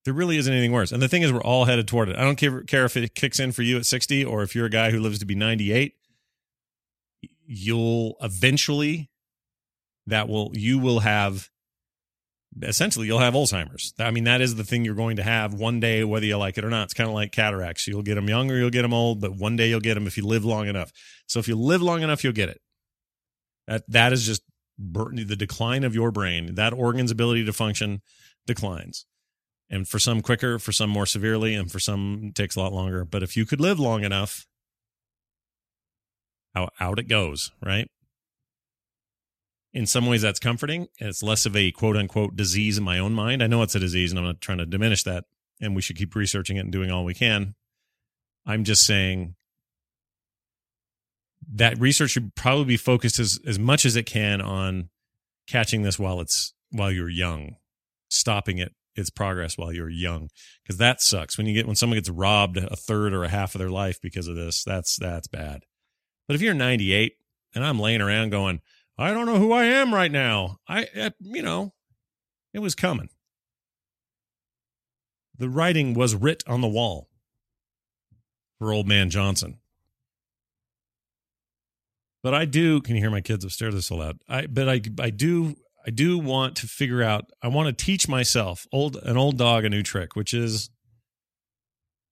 There 0.06 0.14
really 0.14 0.38
isn't 0.38 0.54
anything 0.54 0.72
worse. 0.72 0.92
And 0.92 1.02
the 1.02 1.08
thing 1.08 1.24
is, 1.24 1.34
we're 1.34 1.42
all 1.42 1.66
headed 1.66 1.88
toward 1.88 2.10
it. 2.10 2.16
I 2.16 2.22
don't 2.22 2.36
care, 2.36 2.86
if 2.86 2.96
it 2.96 3.16
kicks 3.16 3.40
in 3.40 3.52
for 3.52 3.64
you 3.64 3.78
at 3.78 3.88
60 3.88 4.24
or 4.24 4.44
if 4.44 4.54
you're 4.54 4.68
a 4.68 4.70
guy 4.70 4.92
who 4.92 5.00
lives 5.00 5.18
to 5.20 5.26
be 5.26 5.34
98. 5.34 5.96
You'll 7.48 8.18
eventually, 8.22 9.10
that 10.06 10.30
will, 10.30 10.52
you 10.54 10.78
will 10.78 11.00
have 11.00 11.50
essentially 12.62 13.08
you'll 13.08 13.20
have 13.20 13.34
Alzheimer's. 13.34 13.94
I 14.00 14.12
mean, 14.12 14.26
that 14.26 14.42
is 14.42 14.56
the 14.56 14.64
thing 14.64 14.86
you're 14.86 14.96
going 14.96 15.18
to 15.18 15.24
have 15.24 15.56
one 15.56 15.80
day, 15.80 16.04
whether 16.04 16.26
you 16.26 16.38
like 16.38 16.58
it 16.58 16.64
or 16.64 16.70
not. 16.70 16.84
It's 16.84 16.94
kind 16.94 17.10
of 17.10 17.16
like 17.16 17.32
cataracts. 17.32 17.88
You'll 17.88 18.04
get 18.04 18.16
them 18.16 18.30
young 18.30 18.52
or 18.52 18.58
you'll 18.58 18.70
get 18.70 18.84
them 18.84 18.94
old, 18.94 19.22
but 19.22 19.36
one 19.36 19.56
day 19.56 19.70
you'll 19.70 19.80
get 19.80 19.96
them 19.96 20.08
if 20.08 20.18
you 20.18 20.26
live 20.26 20.46
long 20.46 20.68
enough. 20.68 20.92
So 21.26 21.40
if 21.40 21.48
you 21.48 21.56
live 21.56 21.82
long 21.82 22.04
enough, 22.04 22.24
you'll 22.24 22.34
get 22.34 22.50
it. 22.50 22.62
That 23.68 23.84
that 23.90 24.14
is 24.14 24.26
just 24.26 24.44
the 24.78 25.36
decline 25.36 25.84
of 25.84 25.96
your 25.96 26.12
brain. 26.12 26.56
That 26.56 26.74
organ's 26.74 27.12
ability 27.12 27.46
to 27.46 27.54
function 27.54 28.02
declines. 28.46 29.06
And 29.70 29.88
for 29.88 30.00
some 30.00 30.22
quicker, 30.22 30.60
for 30.60 30.72
some 30.72 30.90
more 30.90 31.06
severely, 31.06 31.54
and 31.54 31.70
for 31.70 31.80
some 31.80 32.32
takes 32.34 32.56
a 32.56 32.60
lot 32.60 32.72
longer. 32.72 33.04
But 33.04 33.24
if 33.24 33.36
you 33.36 33.46
could 33.46 33.60
live 33.60 33.80
long 33.80 34.04
enough, 34.04 34.46
out, 36.56 36.74
out 36.80 37.00
it 37.00 37.10
goes, 37.10 37.52
right? 37.62 37.90
in 39.78 39.86
some 39.86 40.08
ways 40.08 40.24
that's 40.24 40.40
comforting. 40.40 40.88
It's 40.98 41.22
less 41.22 41.46
of 41.46 41.56
a 41.56 41.70
quote 41.72 41.96
unquote 41.96 42.36
disease 42.36 42.80
in 42.80 42.84
my 42.84 42.98
own 42.98 43.14
mind. 43.14 43.44
I 43.44 43.48
know 43.48 43.62
it's 43.62 43.76
a 43.76 43.80
disease 43.80 44.12
and 44.12 44.18
I'm 44.18 44.26
not 44.26 44.42
trying 44.42 44.58
to 44.58 44.66
diminish 44.66 45.04
that. 45.04 45.26
And 45.62 45.76
we 45.76 45.84
should 45.84 45.98
keep 45.98 46.16
researching 46.16 46.58
it 46.58 46.62
and 46.62 46.72
doing 46.72 46.90
all 46.90 47.06
we 47.06 47.14
can. 47.14 47.54
I'm 48.44 48.64
just 48.64 48.88
saying 48.88 49.36
that 51.54 51.80
research 51.80 52.12
should 52.12 52.36
probably 52.36 52.66
be 52.66 52.78
focused 52.78 53.20
as, 53.20 53.40
as 53.46 53.58
much 53.58 53.86
as 53.86 53.96
it 53.96 54.06
can 54.06 54.42
on 54.42 54.90
catching 55.48 55.82
this 55.82 55.98
while 55.98 56.20
it's 56.20 56.54
while 56.72 56.92
you're 56.92 57.10
young, 57.10 57.56
stopping 58.10 58.58
it 58.58 58.74
its 58.96 59.10
progress 59.10 59.58
while 59.58 59.72
you're 59.72 59.90
young. 59.90 60.30
Because 60.64 60.78
that 60.78 61.02
sucks. 61.02 61.38
When 61.38 61.48
you 61.48 61.54
get 61.54 61.68
when 61.68 61.76
someone 61.76 61.98
gets 61.98 62.10
robbed 62.10 62.58
a 62.58 62.76
third 62.76 63.14
or 63.14 63.24
a 63.24 63.30
half 63.30 63.56
of 63.56 63.60
their 63.60 63.70
life 63.70 64.00
because 64.02 64.28
of 64.28 64.36
this, 64.36 64.64
that's 64.64 64.98
that's 64.98 65.28
bad. 65.28 65.64
But 66.28 66.36
if 66.36 66.42
you're 66.42 66.54
98 66.54 67.14
and 67.56 67.64
I'm 67.64 67.80
laying 67.80 68.02
around 68.02 68.32
going, 68.32 68.62
I 68.98 69.14
don't 69.14 69.26
know 69.26 69.38
who 69.38 69.54
I 69.54 69.66
am 69.66 69.94
right 69.94 70.12
now. 70.12 70.58
I, 70.68 70.88
I 70.96 71.12
you 71.20 71.42
know, 71.42 71.74
it 72.54 72.60
was 72.60 72.76
coming. 72.76 73.10
The 75.38 75.50
writing 75.50 75.94
was 75.94 76.16
writ 76.16 76.44
on 76.48 76.62
the 76.62 76.68
wall 76.68 77.10
for 78.58 78.74
old 78.74 78.88
man 78.88 79.10
Johnson. 79.10 79.60
But 82.28 82.34
I 82.34 82.44
do. 82.44 82.82
Can 82.82 82.96
you 82.96 83.02
hear 83.02 83.10
my 83.10 83.22
kids 83.22 83.46
upstairs? 83.46 83.88
They're 83.88 83.98
loud. 83.98 84.20
I 84.28 84.48
but 84.48 84.68
I 84.68 84.82
I 85.00 85.12
do 85.12 85.56
I 85.86 85.92
do 85.92 86.18
want 86.18 86.58
to 86.58 86.68
figure 86.68 87.02
out. 87.02 87.30
I 87.42 87.48
want 87.48 87.68
to 87.70 87.86
teach 87.86 88.10
myself 88.10 88.68
old 88.74 88.98
an 88.98 89.16
old 89.16 89.38
dog 89.38 89.64
a 89.64 89.70
new 89.70 89.82
trick, 89.82 90.14
which 90.14 90.34
is 90.34 90.70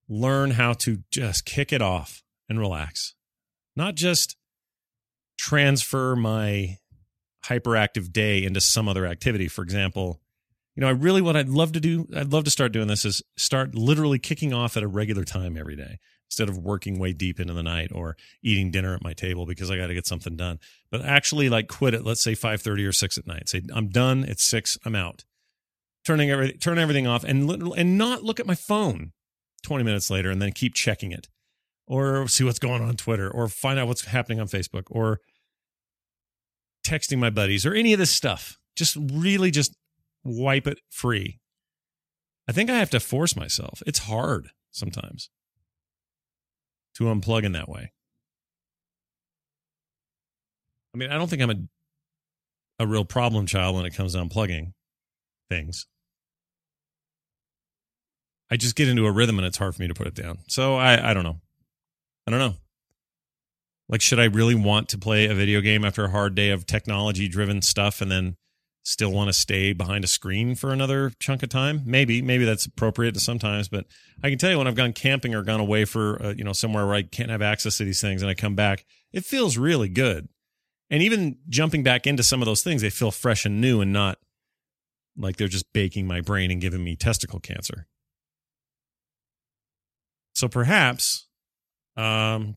learn 0.08 0.52
how 0.52 0.72
to 0.72 1.00
just 1.12 1.44
kick 1.44 1.74
it 1.74 1.82
off 1.82 2.24
and 2.48 2.58
relax, 2.58 3.14
not 3.76 3.96
just 3.96 4.38
transfer 5.38 6.16
my 6.16 6.78
hyperactive 7.48 8.14
day 8.14 8.46
into 8.46 8.62
some 8.62 8.88
other 8.88 9.06
activity. 9.06 9.50
For 9.50 9.64
example, 9.64 10.22
you 10.78 10.82
know, 10.82 10.88
I 10.88 10.92
really 10.92 11.22
what 11.22 11.36
I'd 11.36 11.50
love 11.50 11.74
to 11.74 11.82
do, 11.82 12.08
I'd 12.16 12.32
love 12.32 12.46
to 12.46 12.52
start 12.52 12.72
doing 12.72 12.88
this 12.88 13.04
is 13.04 13.22
start 13.36 13.76
literally 13.76 14.20
kicking 14.20 14.54
off 14.54 14.78
at 14.78 14.84
a 14.84 14.88
regular 14.88 15.26
time 15.26 15.58
every 15.58 15.76
day 15.76 16.00
instead 16.30 16.50
of 16.50 16.58
working 16.58 17.00
way 17.00 17.14
deep 17.14 17.40
into 17.40 17.54
the 17.54 17.64
night 17.64 17.92
or 17.94 18.18
eating 18.42 18.72
dinner 18.72 18.96
at 18.96 19.04
my 19.04 19.14
table 19.14 19.46
because 19.46 19.70
I 19.70 19.78
got 19.78 19.88
to 19.88 19.94
get 19.94 20.08
something 20.08 20.36
done. 20.36 20.60
But 20.92 21.02
actually 21.04 21.50
like 21.50 21.68
quit 21.68 21.94
at 21.94 22.06
let's 22.06 22.22
say 22.22 22.34
5:30 22.34 22.88
or 22.88 22.92
6 22.92 23.18
at 23.18 23.28
night. 23.28 23.50
Say 23.50 23.62
I'm 23.74 23.90
done, 23.90 24.24
it's 24.24 24.44
6, 24.44 24.78
I'm 24.86 24.96
out. 24.96 25.24
Turning 26.04 26.30
everything 26.30 26.60
turn 26.60 26.78
everything 26.78 27.08
off 27.08 27.24
and 27.24 27.50
and 27.50 27.98
not 27.98 28.24
look 28.24 28.40
at 28.40 28.46
my 28.46 28.56
phone 28.56 29.12
20 29.64 29.84
minutes 29.84 30.10
later 30.10 30.30
and 30.30 30.42
then 30.42 30.52
keep 30.52 30.74
checking 30.74 31.12
it 31.12 31.28
or 31.88 32.28
see 32.28 32.44
what's 32.44 32.60
going 32.60 32.82
on 32.82 32.96
Twitter 32.96 33.30
or 33.30 33.48
find 33.48 33.80
out 33.80 33.88
what's 33.88 34.06
happening 34.06 34.40
on 34.40 34.48
Facebook 34.48 34.84
or 34.90 35.20
texting 36.86 37.18
my 37.18 37.30
buddies 37.30 37.66
or 37.66 37.74
any 37.74 37.94
of 37.94 38.00
this 38.00 38.12
stuff. 38.12 38.60
Just 38.76 38.98
really 38.98 39.52
just 39.52 39.76
wipe 40.24 40.68
it 40.68 40.80
free. 40.90 41.40
I 42.48 42.52
think 42.52 42.70
I 42.70 42.78
have 42.78 42.92
to 42.92 43.00
force 43.00 43.36
myself. 43.36 43.82
It's 43.88 44.00
hard 44.00 44.50
sometimes 44.72 45.30
to 46.96 47.06
unplug 47.06 47.44
in 47.44 47.54
that 47.54 47.70
way. 47.70 47.92
I 50.94 50.98
mean, 50.98 51.12
I 51.12 51.18
don't 51.18 51.30
think 51.30 51.42
I'm 51.42 51.50
a 51.50 51.56
a 52.80 52.88
real 52.88 53.06
problem 53.06 53.46
child 53.46 53.76
when 53.76 53.86
it 53.86 53.96
comes 53.96 54.14
to 54.14 54.20
unplugging 54.20 54.74
things. 55.50 55.88
I 58.52 58.58
just 58.58 58.76
get 58.76 58.90
into 58.90 59.06
a 59.06 59.12
rhythm 59.12 59.40
and 59.40 59.46
it's 59.46 59.58
hard 59.58 59.76
for 59.76 59.82
me 59.82 59.88
to 59.88 59.94
put 59.94 60.08
it 60.08 60.14
down. 60.14 60.40
So 60.48 60.76
I 60.76 61.12
I 61.12 61.14
don't 61.14 61.24
know. 61.24 61.40
I 62.28 62.32
don't 62.32 62.40
know. 62.40 62.56
Like, 63.88 64.02
should 64.02 64.20
I 64.20 64.26
really 64.26 64.56
want 64.56 64.90
to 64.90 64.98
play 64.98 65.28
a 65.28 65.36
video 65.36 65.62
game 65.62 65.86
after 65.86 66.06
a 66.06 66.10
hard 66.10 66.34
day 66.34 66.50
of 66.50 66.66
technology 66.66 67.28
driven 67.28 67.62
stuff 67.62 68.02
and 68.02 68.12
then 68.12 68.36
still 68.86 69.12
want 69.12 69.28
to 69.28 69.34
stay 69.34 69.74
behind 69.74 70.04
a 70.04 70.08
screen 70.08 70.54
for 70.54 70.72
another 70.72 71.12
chunk 71.20 71.42
of 71.42 71.50
time. 71.50 71.82
Maybe, 71.86 72.22
maybe 72.22 72.46
that's 72.46 72.68
appropriate 72.68 73.20
sometimes, 73.20 73.68
but 73.68 73.86
I 74.24 74.30
can 74.30 74.38
tell 74.38 74.52
you 74.52 74.60
when 74.60 74.68
I've 74.68 74.76
gone 74.76 74.94
camping 74.94 75.34
or 75.34 75.42
gone 75.42 75.60
away 75.60 75.86
for 75.86 76.22
uh, 76.24 76.34
you 76.38 76.44
know 76.44 76.54
somewhere 76.54 76.86
where 76.86 76.96
I 76.96 77.02
can't 77.02 77.32
have 77.32 77.42
access 77.42 77.78
to 77.80 77.84
these 77.84 78.00
things 78.00 78.22
and 78.22 78.30
I 78.30 78.36
come 78.36 78.56
back, 78.56 78.86
it 79.12 79.26
feels 79.26 79.58
really 79.58 79.90
good. 79.90 80.30
And 80.92 81.02
even 81.02 81.40
jumping 81.50 81.82
back 81.82 82.06
into 82.06 82.22
some 82.22 82.44
of 82.44 82.46
those 82.46 82.62
things, 82.62 82.84
they 82.84 82.92
feel 82.92 83.10
fresh 83.10 83.44
and 83.44 83.60
new 83.60 83.82
and 83.82 83.92
not 83.92 84.20
like 85.18 85.38
they're 85.38 85.48
just 85.48 85.74
baking 85.74 86.06
my 86.06 86.22
brain 86.22 86.52
and 86.52 86.62
giving 86.62 86.84
me 86.84 86.96
testicle 86.96 87.40
cancer. 87.40 87.88
So 90.36 90.48
perhaps 90.48 91.28
um 91.98 92.54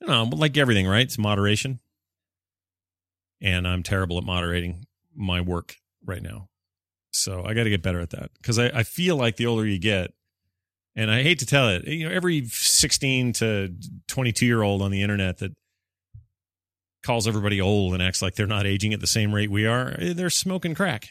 you 0.00 0.06
know, 0.06 0.24
like 0.24 0.56
everything, 0.56 0.86
right? 0.86 1.02
It's 1.02 1.18
moderation 1.18 1.80
and 3.40 3.66
I'm 3.66 3.82
terrible 3.82 4.18
at 4.18 4.24
moderating 4.24 4.86
my 5.14 5.40
work 5.40 5.76
right 6.04 6.22
now. 6.22 6.48
So 7.12 7.44
I 7.44 7.54
got 7.54 7.64
to 7.64 7.70
get 7.70 7.82
better 7.82 8.00
at 8.00 8.10
that 8.10 8.30
because 8.34 8.58
I, 8.58 8.66
I 8.66 8.82
feel 8.82 9.16
like 9.16 9.36
the 9.36 9.46
older 9.46 9.66
you 9.66 9.78
get, 9.78 10.12
and 10.94 11.10
I 11.10 11.22
hate 11.22 11.38
to 11.40 11.46
tell 11.46 11.68
it, 11.70 11.86
you 11.86 12.08
know, 12.08 12.14
every 12.14 12.46
16 12.46 13.32
to 13.34 13.74
22 14.08 14.46
year 14.46 14.62
old 14.62 14.82
on 14.82 14.90
the 14.90 15.02
internet 15.02 15.38
that 15.38 15.52
calls 17.02 17.28
everybody 17.28 17.60
old 17.60 17.94
and 17.94 18.02
acts 18.02 18.20
like 18.20 18.34
they're 18.34 18.46
not 18.46 18.66
aging 18.66 18.92
at 18.92 19.00
the 19.00 19.06
same 19.06 19.34
rate 19.34 19.50
we 19.50 19.66
are, 19.66 19.96
eh, 19.98 20.12
they're 20.12 20.30
smoking 20.30 20.74
crack. 20.74 21.10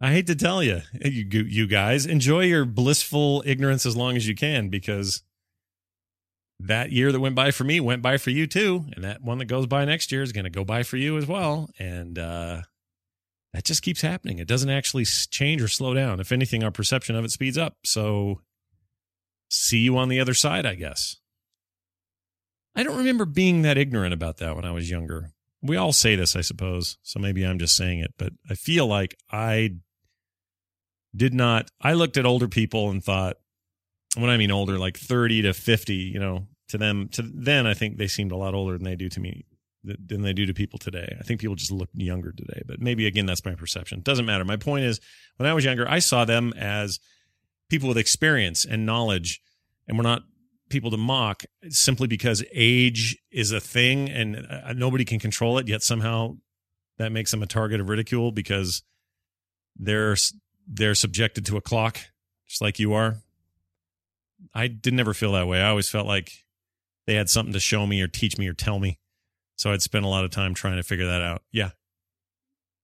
I 0.00 0.10
hate 0.10 0.26
to 0.26 0.34
tell 0.34 0.64
you, 0.64 0.80
you, 1.00 1.42
you 1.42 1.66
guys, 1.68 2.06
enjoy 2.06 2.44
your 2.44 2.64
blissful 2.64 3.44
ignorance 3.46 3.86
as 3.86 3.96
long 3.96 4.16
as 4.16 4.26
you 4.26 4.34
can 4.34 4.68
because 4.68 5.22
that 6.66 6.92
year 6.92 7.10
that 7.10 7.20
went 7.20 7.34
by 7.34 7.50
for 7.50 7.64
me 7.64 7.80
went 7.80 8.02
by 8.02 8.18
for 8.18 8.30
you 8.30 8.46
too. 8.46 8.84
And 8.94 9.04
that 9.04 9.22
one 9.22 9.38
that 9.38 9.46
goes 9.46 9.66
by 9.66 9.84
next 9.84 10.12
year 10.12 10.22
is 10.22 10.32
going 10.32 10.44
to 10.44 10.50
go 10.50 10.64
by 10.64 10.82
for 10.82 10.96
you 10.96 11.18
as 11.18 11.26
well. 11.26 11.70
And 11.78 12.18
uh 12.18 12.62
that 13.52 13.64
just 13.64 13.82
keeps 13.82 14.00
happening. 14.00 14.38
It 14.38 14.48
doesn't 14.48 14.70
actually 14.70 15.04
change 15.04 15.60
or 15.60 15.68
slow 15.68 15.92
down. 15.92 16.20
If 16.20 16.32
anything 16.32 16.64
our 16.64 16.70
perception 16.70 17.16
of 17.16 17.24
it 17.24 17.30
speeds 17.30 17.58
up. 17.58 17.76
So 17.84 18.40
see 19.50 19.78
you 19.78 19.98
on 19.98 20.08
the 20.08 20.20
other 20.20 20.34
side 20.34 20.64
i 20.64 20.74
guess. 20.74 21.16
I 22.74 22.82
don't 22.82 22.96
remember 22.96 23.26
being 23.26 23.62
that 23.62 23.76
ignorant 23.76 24.14
about 24.14 24.38
that 24.38 24.56
when 24.56 24.64
i 24.64 24.70
was 24.72 24.90
younger. 24.90 25.32
We 25.62 25.76
all 25.76 25.92
say 25.92 26.16
this 26.16 26.36
i 26.36 26.40
suppose. 26.40 26.98
So 27.02 27.18
maybe 27.18 27.44
i'm 27.44 27.58
just 27.58 27.76
saying 27.76 27.98
it. 27.98 28.14
But 28.18 28.32
i 28.48 28.54
feel 28.54 28.86
like 28.86 29.16
i 29.30 29.76
did 31.14 31.34
not 31.34 31.70
i 31.80 31.92
looked 31.92 32.16
at 32.16 32.24
older 32.24 32.48
people 32.48 32.88
and 32.88 33.04
thought 33.04 33.36
when 34.16 34.30
I 34.30 34.36
mean 34.36 34.50
older, 34.50 34.78
like 34.78 34.98
30 34.98 35.42
to 35.42 35.54
50, 35.54 35.94
you 35.94 36.18
know, 36.18 36.46
to 36.72 36.78
them 36.78 37.08
to 37.12 37.22
then 37.22 37.66
I 37.66 37.74
think 37.74 37.98
they 37.98 38.08
seemed 38.08 38.32
a 38.32 38.36
lot 38.36 38.54
older 38.54 38.72
than 38.72 38.84
they 38.84 38.96
do 38.96 39.08
to 39.10 39.20
me 39.20 39.44
than 39.84 40.22
they 40.22 40.32
do 40.32 40.46
to 40.46 40.54
people 40.54 40.78
today. 40.78 41.16
I 41.18 41.22
think 41.22 41.40
people 41.40 41.56
just 41.56 41.72
look 41.72 41.88
younger 41.92 42.32
today, 42.32 42.62
but 42.66 42.80
maybe 42.80 43.06
again 43.06 43.26
that's 43.26 43.44
my 43.44 43.54
perception. 43.54 44.00
Doesn't 44.00 44.26
matter. 44.26 44.44
My 44.44 44.56
point 44.56 44.84
is 44.84 45.00
when 45.36 45.48
I 45.48 45.54
was 45.54 45.64
younger, 45.64 45.88
I 45.88 45.98
saw 45.98 46.24
them 46.24 46.52
as 46.56 46.98
people 47.68 47.88
with 47.88 47.98
experience 47.98 48.64
and 48.64 48.86
knowledge 48.86 49.40
and 49.86 49.98
we're 49.98 50.02
not 50.02 50.22
people 50.70 50.90
to 50.90 50.96
mock 50.96 51.44
simply 51.68 52.08
because 52.08 52.42
age 52.54 53.18
is 53.30 53.52
a 53.52 53.60
thing 53.60 54.08
and 54.08 54.46
uh, 54.48 54.72
nobody 54.72 55.04
can 55.04 55.18
control 55.18 55.58
it 55.58 55.68
yet 55.68 55.82
somehow 55.82 56.34
that 56.96 57.12
makes 57.12 57.30
them 57.30 57.42
a 57.42 57.46
target 57.46 57.80
of 57.80 57.88
ridicule 57.88 58.32
because 58.32 58.82
they're 59.76 60.16
they're 60.66 60.94
subjected 60.94 61.44
to 61.44 61.56
a 61.58 61.60
clock 61.60 61.98
just 62.48 62.62
like 62.62 62.78
you 62.78 62.94
are. 62.94 63.16
I 64.54 64.68
did 64.68 64.94
never 64.94 65.14
feel 65.14 65.32
that 65.32 65.46
way. 65.46 65.60
I 65.60 65.68
always 65.68 65.88
felt 65.88 66.06
like 66.06 66.44
they 67.06 67.14
had 67.14 67.28
something 67.28 67.52
to 67.52 67.60
show 67.60 67.86
me 67.86 68.00
or 68.00 68.08
teach 68.08 68.38
me 68.38 68.48
or 68.48 68.54
tell 68.54 68.78
me. 68.78 68.98
So 69.56 69.72
I'd 69.72 69.82
spend 69.82 70.04
a 70.04 70.08
lot 70.08 70.24
of 70.24 70.30
time 70.30 70.54
trying 70.54 70.76
to 70.76 70.82
figure 70.82 71.06
that 71.06 71.22
out. 71.22 71.42
Yeah. 71.52 71.70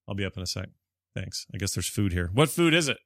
I'll 0.06 0.14
be 0.14 0.24
up 0.24 0.36
in 0.36 0.42
a 0.42 0.46
sec. 0.46 0.68
Thanks. 1.14 1.46
I 1.52 1.58
guess 1.58 1.74
there's 1.74 1.88
food 1.88 2.12
here. 2.12 2.30
What 2.32 2.48
food 2.48 2.74
is 2.74 2.88
it? 2.88 2.98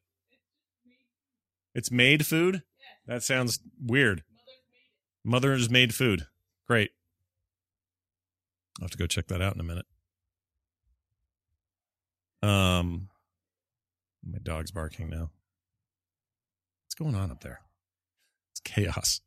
It's 1.74 1.90
made 1.90 2.26
food? 2.26 2.62
That 3.06 3.22
sounds 3.22 3.60
weird. 3.82 4.22
Mother's 5.24 5.70
made 5.70 5.94
food. 5.94 6.26
Great. 6.66 6.90
I'll 8.80 8.84
have 8.84 8.90
to 8.90 8.98
go 8.98 9.06
check 9.06 9.28
that 9.28 9.40
out 9.42 9.54
in 9.54 9.60
a 9.60 9.64
minute. 9.64 9.86
Um 12.42 13.08
my 14.24 14.38
dog's 14.42 14.70
barking 14.70 15.10
now. 15.10 15.30
What's 16.84 16.94
going 16.96 17.14
on 17.14 17.30
up 17.30 17.42
there? 17.42 17.60
It's 18.52 18.60
chaos. 18.60 19.20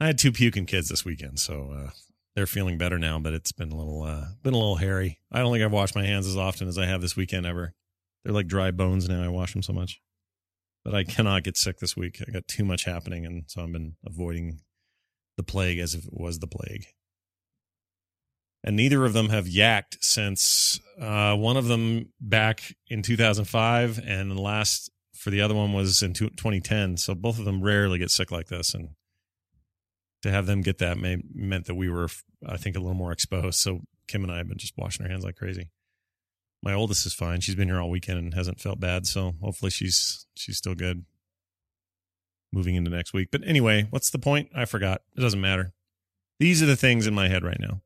I 0.00 0.06
had 0.06 0.18
two 0.18 0.32
puking 0.32 0.66
kids 0.66 0.88
this 0.88 1.04
weekend, 1.04 1.38
so 1.38 1.70
uh, 1.76 1.90
they're 2.34 2.46
feeling 2.46 2.78
better 2.78 2.98
now. 2.98 3.18
But 3.18 3.32
it's 3.32 3.52
been 3.52 3.72
a 3.72 3.76
little 3.76 4.02
uh, 4.02 4.26
been 4.42 4.54
a 4.54 4.58
little 4.58 4.76
hairy. 4.76 5.20
I 5.30 5.40
don't 5.40 5.52
think 5.52 5.64
I've 5.64 5.72
washed 5.72 5.94
my 5.94 6.04
hands 6.04 6.26
as 6.26 6.36
often 6.36 6.68
as 6.68 6.78
I 6.78 6.86
have 6.86 7.00
this 7.00 7.16
weekend 7.16 7.46
ever. 7.46 7.74
They're 8.24 8.34
like 8.34 8.46
dry 8.46 8.70
bones 8.70 9.08
now. 9.08 9.22
I 9.22 9.28
wash 9.28 9.52
them 9.52 9.62
so 9.62 9.72
much, 9.72 10.00
but 10.84 10.94
I 10.94 11.04
cannot 11.04 11.44
get 11.44 11.56
sick 11.56 11.78
this 11.78 11.96
week. 11.96 12.22
I 12.26 12.30
got 12.30 12.48
too 12.48 12.64
much 12.64 12.84
happening, 12.84 13.24
and 13.24 13.44
so 13.46 13.62
I've 13.62 13.72
been 13.72 13.96
avoiding 14.04 14.60
the 15.36 15.42
plague 15.42 15.78
as 15.78 15.94
if 15.94 16.06
it 16.06 16.14
was 16.14 16.38
the 16.38 16.46
plague. 16.46 16.86
And 18.66 18.76
neither 18.76 19.04
of 19.04 19.12
them 19.12 19.28
have 19.28 19.44
yacked 19.44 19.98
since 20.00 20.80
uh, 20.98 21.36
one 21.36 21.58
of 21.58 21.66
them 21.66 22.12
back 22.18 22.74
in 22.88 23.02
2005, 23.02 24.00
and 24.04 24.30
the 24.30 24.40
last 24.40 24.90
for 25.14 25.30
the 25.30 25.42
other 25.42 25.54
one 25.54 25.72
was 25.72 26.02
in 26.02 26.14
2010. 26.14 26.96
So 26.96 27.14
both 27.14 27.38
of 27.38 27.44
them 27.44 27.62
rarely 27.62 27.98
get 27.98 28.10
sick 28.10 28.30
like 28.30 28.46
this, 28.46 28.72
and 28.72 28.90
to 30.24 30.30
have 30.30 30.46
them 30.46 30.62
get 30.62 30.78
that 30.78 30.96
may, 30.96 31.18
meant 31.34 31.66
that 31.66 31.74
we 31.74 31.90
were, 31.90 32.08
I 32.48 32.56
think, 32.56 32.76
a 32.76 32.78
little 32.78 32.94
more 32.94 33.12
exposed. 33.12 33.60
So 33.60 33.82
Kim 34.08 34.22
and 34.22 34.32
I 34.32 34.38
have 34.38 34.48
been 34.48 34.56
just 34.56 34.72
washing 34.74 35.04
our 35.04 35.12
hands 35.12 35.22
like 35.22 35.36
crazy. 35.36 35.68
My 36.62 36.72
oldest 36.72 37.04
is 37.04 37.12
fine. 37.12 37.40
She's 37.40 37.54
been 37.54 37.68
here 37.68 37.78
all 37.78 37.90
weekend 37.90 38.18
and 38.18 38.32
hasn't 38.32 38.58
felt 38.58 38.80
bad. 38.80 39.06
So 39.06 39.34
hopefully 39.42 39.70
she's 39.70 40.26
she's 40.34 40.56
still 40.56 40.74
good 40.74 41.04
moving 42.54 42.74
into 42.74 42.90
next 42.90 43.12
week. 43.12 43.28
But 43.30 43.42
anyway, 43.44 43.86
what's 43.90 44.08
the 44.08 44.18
point? 44.18 44.48
I 44.56 44.64
forgot. 44.64 45.02
It 45.14 45.20
doesn't 45.20 45.42
matter. 45.42 45.74
These 46.40 46.62
are 46.62 46.66
the 46.66 46.74
things 46.74 47.06
in 47.06 47.12
my 47.12 47.28
head 47.28 47.44
right 47.44 47.60
now. 47.60 47.82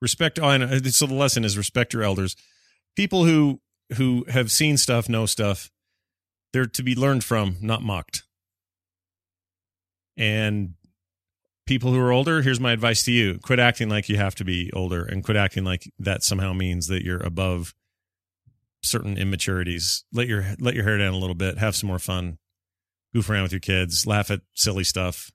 Respect. 0.00 0.38
Oh, 0.38 0.50
and 0.50 0.94
so 0.94 1.06
the 1.06 1.14
lesson 1.14 1.44
is 1.44 1.58
respect 1.58 1.92
your 1.92 2.04
elders. 2.04 2.36
People 2.94 3.24
who 3.24 3.60
who 3.96 4.24
have 4.28 4.52
seen 4.52 4.76
stuff 4.76 5.08
know 5.08 5.26
stuff. 5.26 5.68
They're 6.52 6.66
to 6.66 6.82
be 6.84 6.94
learned 6.94 7.24
from, 7.24 7.56
not 7.60 7.82
mocked. 7.82 8.22
And 10.16 10.74
people 11.66 11.92
who 11.92 12.00
are 12.00 12.12
older, 12.12 12.42
here's 12.42 12.60
my 12.60 12.72
advice 12.72 13.04
to 13.04 13.12
you 13.12 13.38
quit 13.38 13.58
acting 13.58 13.88
like 13.88 14.08
you 14.08 14.16
have 14.16 14.34
to 14.36 14.44
be 14.44 14.70
older 14.72 15.04
and 15.04 15.24
quit 15.24 15.36
acting 15.36 15.64
like 15.64 15.90
that 15.98 16.22
somehow 16.22 16.52
means 16.52 16.86
that 16.88 17.04
you're 17.04 17.22
above 17.22 17.74
certain 18.82 19.16
immaturities. 19.16 20.04
Let 20.12 20.28
your 20.28 20.44
let 20.58 20.74
your 20.74 20.84
hair 20.84 20.98
down 20.98 21.14
a 21.14 21.18
little 21.18 21.34
bit, 21.34 21.58
have 21.58 21.76
some 21.76 21.88
more 21.88 21.98
fun, 21.98 22.38
goof 23.14 23.30
around 23.30 23.44
with 23.44 23.52
your 23.52 23.60
kids, 23.60 24.06
laugh 24.06 24.30
at 24.30 24.40
silly 24.54 24.84
stuff, 24.84 25.30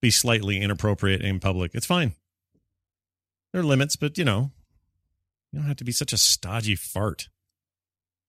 be 0.00 0.10
slightly 0.10 0.60
inappropriate 0.60 1.22
in 1.22 1.40
public. 1.40 1.72
It's 1.74 1.86
fine. 1.86 2.14
There 3.52 3.60
are 3.60 3.64
limits, 3.64 3.96
but 3.96 4.16
you 4.16 4.24
know, 4.24 4.52
you 5.52 5.58
don't 5.58 5.68
have 5.68 5.76
to 5.78 5.84
be 5.84 5.92
such 5.92 6.12
a 6.12 6.18
stodgy 6.18 6.76
fart. 6.76 7.28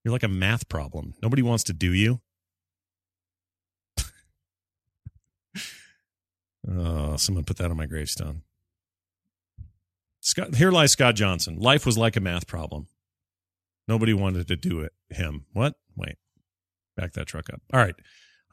You're 0.03 0.11
like 0.11 0.23
a 0.23 0.27
math 0.27 0.67
problem. 0.67 1.13
Nobody 1.21 1.43
wants 1.43 1.63
to 1.65 1.73
do 1.73 1.93
you. 1.93 2.21
Oh, 6.69 7.15
someone 7.17 7.43
put 7.43 7.57
that 7.57 7.71
on 7.71 7.77
my 7.77 7.85
gravestone. 7.85 8.43
Scott, 10.19 10.55
here 10.55 10.71
lies 10.71 10.91
Scott 10.91 11.15
Johnson. 11.15 11.57
Life 11.57 11.85
was 11.85 11.97
like 11.97 12.15
a 12.15 12.19
math 12.19 12.47
problem. 12.47 12.87
Nobody 13.87 14.13
wanted 14.13 14.47
to 14.47 14.55
do 14.55 14.81
it. 14.81 14.93
Him. 15.09 15.45
What? 15.53 15.75
Wait. 15.95 16.17
Back 16.95 17.13
that 17.13 17.27
truck 17.27 17.49
up. 17.51 17.61
All 17.73 17.79
right. 17.79 17.95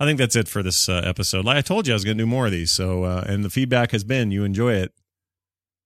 I 0.00 0.04
think 0.04 0.18
that's 0.18 0.36
it 0.36 0.48
for 0.48 0.62
this 0.62 0.88
uh, 0.88 1.02
episode. 1.04 1.44
Like 1.44 1.56
I 1.56 1.60
told 1.60 1.86
you, 1.86 1.92
I 1.92 1.96
was 1.96 2.04
going 2.04 2.16
to 2.16 2.22
do 2.22 2.26
more 2.26 2.46
of 2.46 2.52
these. 2.52 2.70
So, 2.70 3.04
uh, 3.04 3.24
and 3.26 3.44
the 3.44 3.50
feedback 3.50 3.90
has 3.90 4.04
been 4.04 4.30
you 4.30 4.44
enjoy 4.44 4.72
it. 4.74 4.92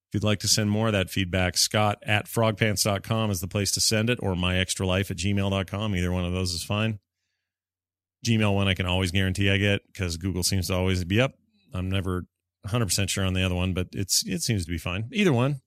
If 0.09 0.15
you'd 0.17 0.25
like 0.25 0.41
to 0.41 0.49
send 0.49 0.71
more 0.71 0.89
of 0.89 0.93
that 0.93 1.09
feedback, 1.09 1.57
Scott 1.57 1.99
at 2.03 2.27
frogpants.com 2.27 3.31
is 3.31 3.41
the 3.41 3.49
place 3.49 3.71
to 3.73 3.81
send 3.81 4.11
it, 4.11 4.19
or 4.23 4.35
myextralife 4.35 5.11
at 5.11 5.17
gmail.com. 5.17 5.97
Either 5.97 6.13
one 6.13 6.27
of 6.27 6.33
those 6.33 6.53
is 6.53 6.63
fine. 6.63 6.99
Gmail 8.25 8.55
one 8.55 8.69
I 8.69 8.75
can 8.75 8.85
always 8.85 9.11
guarantee 9.11 9.51
I 9.51 9.57
get 9.57 9.81
because 9.91 10.19
Google 10.19 10.43
seems 10.43 10.67
to 10.69 10.75
always 10.75 11.03
be 11.05 11.19
up. 11.19 11.35
I'm 11.73 11.91
never 11.91 12.27
100% 12.67 13.09
sure 13.09 13.25
on 13.25 13.35
the 13.35 13.43
other 13.43 13.55
one, 13.55 13.73
but 13.73 13.89
it's 13.93 14.27
it 14.27 14.43
seems 14.43 14.65
to 14.65 14.71
be 14.71 14.79
fine. 14.79 15.09
Either 15.13 15.33
one. 15.33 15.61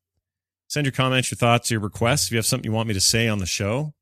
Send 0.68 0.86
your 0.86 0.94
comments, 0.94 1.30
your 1.30 1.38
thoughts, 1.38 1.70
your 1.70 1.80
requests. 1.80 2.26
If 2.26 2.32
you 2.32 2.38
have 2.38 2.46
something 2.46 2.70
you 2.70 2.76
want 2.76 2.88
me 2.88 2.96
to 2.96 3.02
say 3.02 3.28
on 3.28 3.38
the 3.38 3.46
show, 3.46 3.94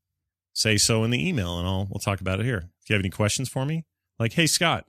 say 0.53 0.77
so 0.77 1.03
in 1.03 1.11
the 1.11 1.27
email 1.27 1.59
and 1.59 1.67
I'll 1.67 1.87
we'll 1.89 1.99
talk 1.99 2.21
about 2.21 2.39
it 2.39 2.45
here. 2.45 2.69
If 2.81 2.89
you 2.89 2.93
have 2.93 3.01
any 3.01 3.09
questions 3.09 3.49
for 3.49 3.65
me, 3.65 3.85
like, 4.17 4.33
"Hey 4.33 4.47
Scott, 4.47 4.85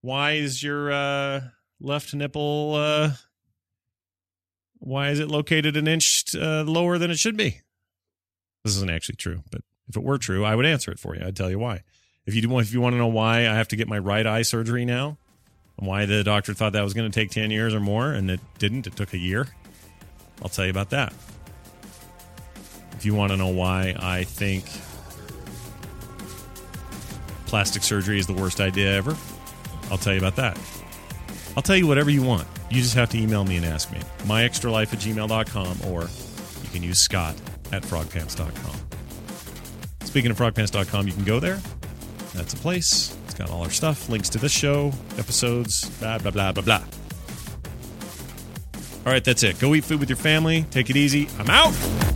why 0.00 0.32
is 0.32 0.62
your 0.62 0.90
uh, 0.90 1.40
left 1.80 2.14
nipple 2.14 2.74
uh, 2.76 3.10
why 4.78 5.10
is 5.10 5.18
it 5.18 5.28
located 5.28 5.76
an 5.76 5.86
inch 5.86 6.34
uh, 6.34 6.62
lower 6.62 6.96
than 6.98 7.10
it 7.10 7.18
should 7.18 7.36
be?" 7.36 7.60
This 8.64 8.76
isn't 8.76 8.90
actually 8.90 9.16
true, 9.16 9.42
but 9.50 9.62
if 9.88 9.96
it 9.96 10.02
were 10.02 10.18
true, 10.18 10.44
I 10.44 10.54
would 10.54 10.66
answer 10.66 10.90
it 10.90 10.98
for 10.98 11.14
you. 11.14 11.24
I'd 11.24 11.36
tell 11.36 11.50
you 11.50 11.58
why. 11.58 11.82
If 12.24 12.34
you 12.34 12.42
do, 12.42 12.58
if 12.58 12.72
you 12.72 12.80
want 12.80 12.94
to 12.94 12.98
know 12.98 13.06
why 13.06 13.40
I 13.40 13.54
have 13.54 13.68
to 13.68 13.76
get 13.76 13.86
my 13.86 13.98
right 13.98 14.26
eye 14.26 14.42
surgery 14.42 14.84
now, 14.84 15.18
Why 15.76 16.06
the 16.06 16.24
doctor 16.24 16.54
thought 16.54 16.72
that 16.72 16.82
was 16.82 16.94
going 16.94 17.10
to 17.10 17.14
take 17.14 17.30
10 17.30 17.50
years 17.50 17.74
or 17.74 17.80
more 17.80 18.12
and 18.12 18.30
it 18.30 18.40
didn't, 18.58 18.86
it 18.86 18.96
took 18.96 19.12
a 19.12 19.18
year. 19.18 19.48
I'll 20.42 20.48
tell 20.48 20.64
you 20.64 20.70
about 20.70 20.90
that. 20.90 21.12
If 22.92 23.04
you 23.04 23.14
want 23.14 23.32
to 23.32 23.36
know 23.36 23.48
why 23.48 23.94
I 23.98 24.24
think 24.24 24.64
plastic 27.46 27.82
surgery 27.82 28.18
is 28.18 28.26
the 28.26 28.32
worst 28.32 28.60
idea 28.60 28.94
ever, 28.96 29.16
I'll 29.90 29.98
tell 29.98 30.14
you 30.14 30.18
about 30.18 30.36
that. 30.36 30.58
I'll 31.56 31.62
tell 31.62 31.76
you 31.76 31.86
whatever 31.86 32.10
you 32.10 32.22
want. 32.22 32.48
You 32.70 32.82
just 32.82 32.94
have 32.94 33.10
to 33.10 33.18
email 33.18 33.44
me 33.44 33.56
and 33.56 33.64
ask 33.64 33.92
me. 33.92 34.00
myextralife 34.24 34.92
at 34.92 34.98
gmail.com 34.98 35.78
or 35.90 36.02
you 36.62 36.70
can 36.70 36.82
use 36.82 36.98
Scott 36.98 37.34
at 37.72 37.82
frogpants.com. 37.82 38.76
Speaking 40.06 40.30
of 40.30 40.38
frogpants.com, 40.38 41.06
you 41.06 41.12
can 41.12 41.24
go 41.24 41.38
there. 41.38 41.60
That's 42.34 42.54
a 42.54 42.56
place. 42.56 43.16
Got 43.36 43.50
all 43.50 43.62
our 43.62 43.70
stuff, 43.70 44.08
links 44.08 44.30
to 44.30 44.38
this 44.38 44.52
show, 44.52 44.92
episodes, 45.18 45.88
blah, 46.00 46.18
blah, 46.18 46.30
blah, 46.30 46.52
blah, 46.52 46.62
blah. 46.62 46.82
All 49.04 49.12
right, 49.12 49.22
that's 49.22 49.42
it. 49.42 49.60
Go 49.60 49.74
eat 49.74 49.84
food 49.84 50.00
with 50.00 50.08
your 50.08 50.16
family. 50.16 50.64
Take 50.70 50.90
it 50.90 50.96
easy. 50.96 51.28
I'm 51.38 51.50
out. 51.50 52.15